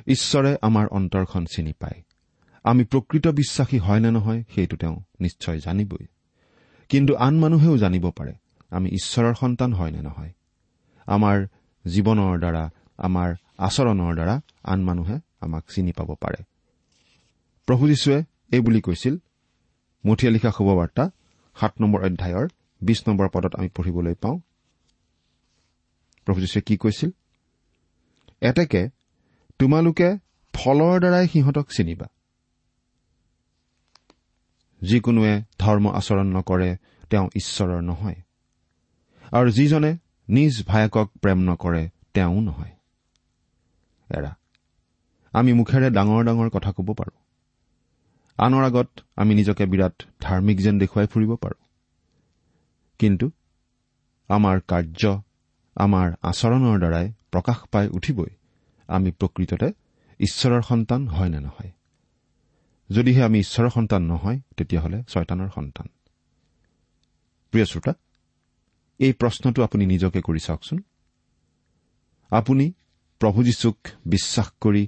ঈশ্বৰে 0.07 0.57
আমাৰ 0.61 0.87
অন্তৰখন 0.87 1.45
চিনি 1.45 1.73
পায়। 1.73 2.03
আমি 2.63 2.83
প্ৰকৃত 2.83 3.27
বিশ্বাসী 3.27 3.79
হয় 3.79 3.99
নে 3.99 4.11
নহয় 4.11 4.43
সেইটো 4.55 4.77
তেওঁ 4.77 5.01
নিশ্চয় 5.19 5.59
জানিবই। 5.59 6.05
কিন্তু 6.89 7.15
আন 7.15 7.39
মানুহেও 7.39 7.77
জানিব 7.77 8.09
পাৰে 8.09 8.33
আমি 8.69 8.89
ঈশ্বৰৰ 8.89 9.33
সন্তান 9.33 9.73
হয় 9.73 9.91
নে 9.91 10.01
নহয়। 10.01 10.31
আমাৰ 11.07 11.47
জীৱনৰ 11.85 12.39
দ্বাৰা 12.39 12.69
আমাৰ 12.97 13.35
আচৰণৰ 13.57 14.13
দ্বাৰা 14.13 14.41
আন 14.63 14.83
মানুহে 14.83 15.19
আমাক 15.39 15.63
চিনি 15.75 15.91
পাব 15.91 16.15
পাৰে। 16.21 16.43
প্ৰভু 17.65 17.87
যীশুৱে 17.87 18.23
এই 18.51 18.59
বুলি 18.59 18.81
কৈছিল 18.81 19.17
মুঠিয়া 20.05 20.31
লিখা 20.31 20.51
শুভবাৰ্তা 20.51 21.09
সাত 21.59 21.73
নম্বৰ 21.81 22.05
অধ্যায়ৰ 22.05 22.47
বিশ 22.81 23.07
নম্বৰ 23.07 23.29
পদত 23.33 23.55
আমি 23.55 23.69
পঢ়িবলৈ 23.69 24.13
পাওঁ। 24.13 24.39
প্ৰভু 26.25 26.39
যীশুৱে 26.39 26.61
কি 26.61 26.77
কৈছিল? 26.77 27.09
এতেকে 28.41 28.89
তোমালোকে 29.59 30.17
ফলৰ 30.53 30.99
দ্বাৰাই 30.99 31.27
সিহঁতক 31.27 31.67
চিনিবা। 31.69 32.07
যিকোনোৱে 34.81 35.43
ধৰ্ম 35.59 35.89
আচৰণ 35.89 36.27
নকৰে 36.27 36.77
তেওঁ 37.09 37.29
ঈশ্বৰৰ 37.35 37.81
নহয়। 37.81 38.15
আৰু 39.31 39.51
যিজনে 39.51 39.97
নিজ 40.29 40.65
ভায়েকক 40.65 41.11
প্ৰেম 41.21 41.39
নকৰে 41.39 41.89
তেওঁও 42.13 42.41
নহয়। 42.41 42.71
এৰা 44.17 44.35
আমি 45.31 45.53
মুখেৰে 45.53 45.89
ডাঙৰ 45.89 46.23
ডাঙৰ 46.23 46.49
কথা 46.49 46.71
ক'ব 46.71 46.93
পাৰোঁ। 46.93 47.17
আনৰ 48.37 48.63
আগত 48.63 48.89
আমি 49.15 49.35
নিজকে 49.35 49.65
বিৰাট 49.65 50.03
ধাৰ্মিক 50.21 50.57
যেন 50.61 50.79
দেখুৱাই 50.79 51.07
ফুৰিব 51.07 51.35
পাৰোঁ। 51.35 51.65
কিন্তু 52.99 53.31
আমাৰ 54.27 54.61
কাৰ্য 54.67 55.21
আমাৰ 55.75 56.13
আচৰণৰ 56.21 56.79
দ্বাৰাই 56.79 57.13
প্ৰকাশ 57.31 57.57
পাই 57.71 57.87
উঠিবই। 57.87 58.29
আমি 58.87 59.11
প্ৰকৃততে 59.11 59.73
ঈশ্বৰৰ 60.19 60.61
সন্তান 60.61 61.07
হয় 61.07 61.29
নে 61.29 61.39
নহয়? 61.39 61.71
যদিহে 62.91 63.23
আমি 63.23 63.39
ঈশ্বৰৰ 63.39 63.69
সন্তান 63.69 64.01
নহয় 64.01 64.39
তেতিয়াহ'লে 64.57 65.03
ছয়তানৰ 65.03 65.49
সন্তান। 65.55 65.87
প্ৰিয় 67.51 67.65
শ্ৰোতা 67.65 67.93
এই 68.99 69.13
প্ৰশ্নটো 69.13 69.63
আপুনি 69.63 69.85
নিজকে 69.85 70.21
কৰি 70.21 70.39
চাওকচোন। 70.39 70.83
আপুনি 72.29 72.73
প্ৰভু 73.19 73.43
যীশুক 73.43 73.77
বিশ্বাস 74.05 74.51
কৰি 74.61 74.87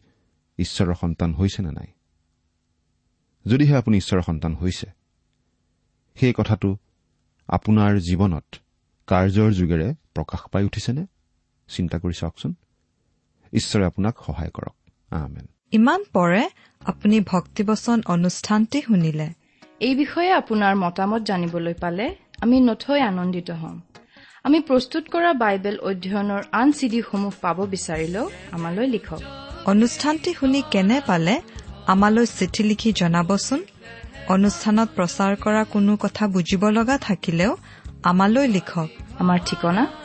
ঈশ্বৰৰ 0.57 0.95
সন্তান 1.01 1.33
হৈছে 1.33 1.63
নে 1.63 1.71
নাই? 1.71 1.87
যদিহে 3.47 3.75
আপুনি 3.77 3.97
ঈশ্বৰৰ 3.97 4.21
সন্তান 4.21 4.55
হৈছে 4.55 4.87
সেই 6.15 6.33
কথাটো 6.37 6.77
আপোনাৰ 7.47 7.99
জীৱনত 7.99 8.55
কাৰ্যৰ 9.07 9.51
যোগেৰে 9.51 9.95
প্ৰকাশ 10.15 10.39
পাই 10.51 10.63
উঠিছেনে? 10.63 11.05
চিন্তা 11.67 11.97
কৰি 11.97 12.13
চাওকচোন। 12.19 12.53
ঈশ্বৰে 13.53 13.85
আপোনাক 13.85 14.15
সহায় 14.25 14.49
কৰক। 14.49 14.75
ইমান 15.71 16.03
পৰে 16.13 16.49
আপুনি 16.85 17.19
ভক্তিবচন 17.19 18.01
অনুষ্ঠানটি 18.05 18.81
শুনিলে। 18.81 19.29
এই 19.79 19.95
বিষয়ে 19.95 20.31
আপোনাৰ 20.31 20.75
মতামত 20.75 21.21
জানিবলৈ 21.21 21.73
পালে 21.73 22.15
আমি 22.41 22.59
নথৈ 22.59 22.99
আনন্দিত 22.99 23.51
হ'ম। 23.51 23.81
আমি 24.43 24.59
প্ৰস্তুত 24.59 25.09
কৰা 25.09 25.33
বাইবেল 25.33 25.79
অধ্যয়নৰ 25.79 26.43
আন 26.51 26.71
চিডিসমূহ 26.71 27.33
পাব 27.41 27.65
বিচাৰিলেও 27.65 28.29
আমালৈ 28.51 28.87
লিখক। 28.87 29.21
অনুষ্ঠানটি 29.65 30.33
শুনি 30.33 30.63
কেনে 30.71 31.01
পালে 31.07 31.41
আমালৈ 31.87 32.25
চিঠি 32.25 32.63
লিখি 32.63 32.93
জনাবচোন। 32.93 33.63
অনুষ্ঠানত 34.27 34.89
প্ৰচাৰ 34.95 35.35
কৰা 35.35 35.63
কোনো 35.63 35.97
কথা 35.97 36.27
বুজিব 36.27 36.69
লগা 36.69 36.97
থাকিলেও 36.97 37.57
আমালৈ 38.03 38.47
লিখক। 38.47 38.89
আমাৰ 39.19 39.39
ঠিকনা 39.45 40.04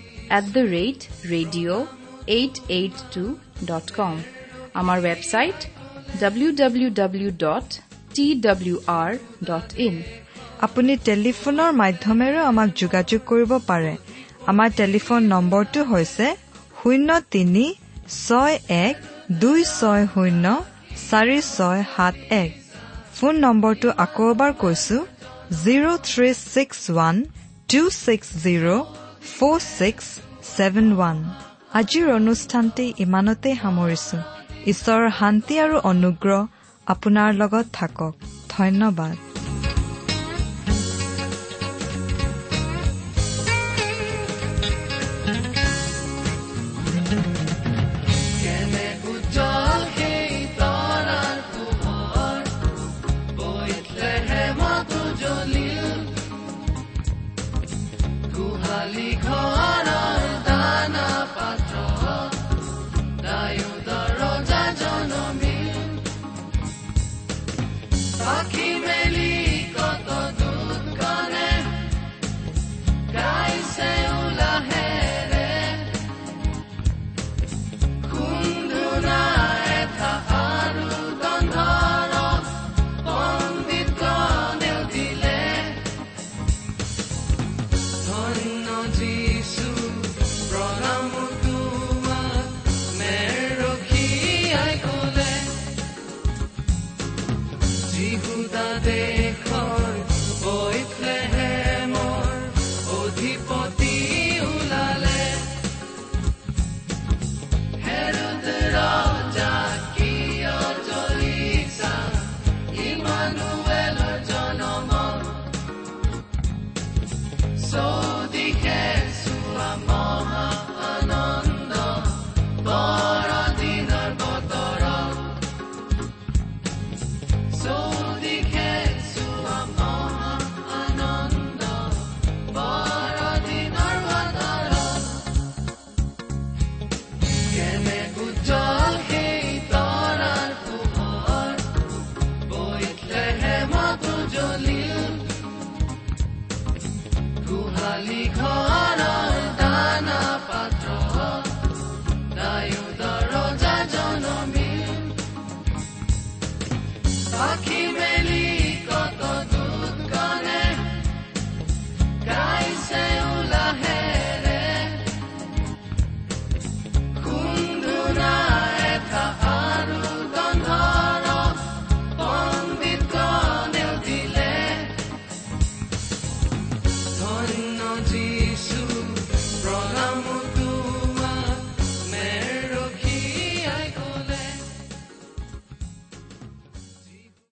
at 0.31 0.45
the 0.55 0.63
rate 0.69 0.99
radio' 1.29 1.81
eight 2.29 2.55
eight 2.71 2.95
two 3.13 3.23
dot 3.65 3.87
com 3.95 4.15
আমাৰ 4.75 4.97
website 5.01 5.59
W 6.21 6.49
W 6.59 6.89
W 6.99 7.31
dot 7.39 7.67
T 8.15 8.25
W 8.45 8.77
R 8.93 9.09
dot 9.45 9.67
in 9.79 9.95
আপুনি 10.65 10.93
টেলিফোনৰ 11.05 11.71
মাধ্যমেৰেও 11.77 12.43
আমাক 12.45 12.69
যোগাযোগ 12.81 13.21
কৰিব 13.27 13.51
পাৰে 13.67 13.93
আমাৰ 14.47 14.69
টেলিফোন 14.77 15.21
নম্বৰটো 15.29 15.81
হৈছে 15.91 16.27
শূন্য 16.79 17.09
তিনি 17.31 17.65
ছয় 18.17 18.55
এক 18.77 18.95
দুই 19.41 19.59
ছয় 19.71 20.03
শূন্য 20.13 20.45
চাৰি 21.01 21.39
ছয় 21.47 21.81
সাত 21.89 22.15
এক 22.35 22.49
ফোন 23.15 23.33
নম্বৰটো 23.45 23.89
আকৌ 23.97 24.25
এবাৰ 24.31 24.51
কৈছো 24.61 24.97
zero' 25.59 26.01
three 26.05 26.29
six 26.45 26.79
one 26.91 27.15
two 27.69 27.81
six 27.95 28.27
zero' 28.43 29.00
four 29.21 29.57
six 29.69 30.05
seven 30.49 30.87
one 30.93 31.17
আজিৰ 31.79 32.07
অনুষ্ঠানটি 32.13 32.85
ইমানতে 33.05 33.49
সামৰিছো 33.59 34.17
ঈশ্বৰৰ 34.67 35.05
শান্তি 35.19 35.55
আৰু 35.63 35.75
অনুগ্ৰহ 35.91 36.39
আপোনাৰ 36.87 37.29
লগত 37.35 37.65
থাকক 37.73 38.13
ধন্যবাদ 38.53 39.15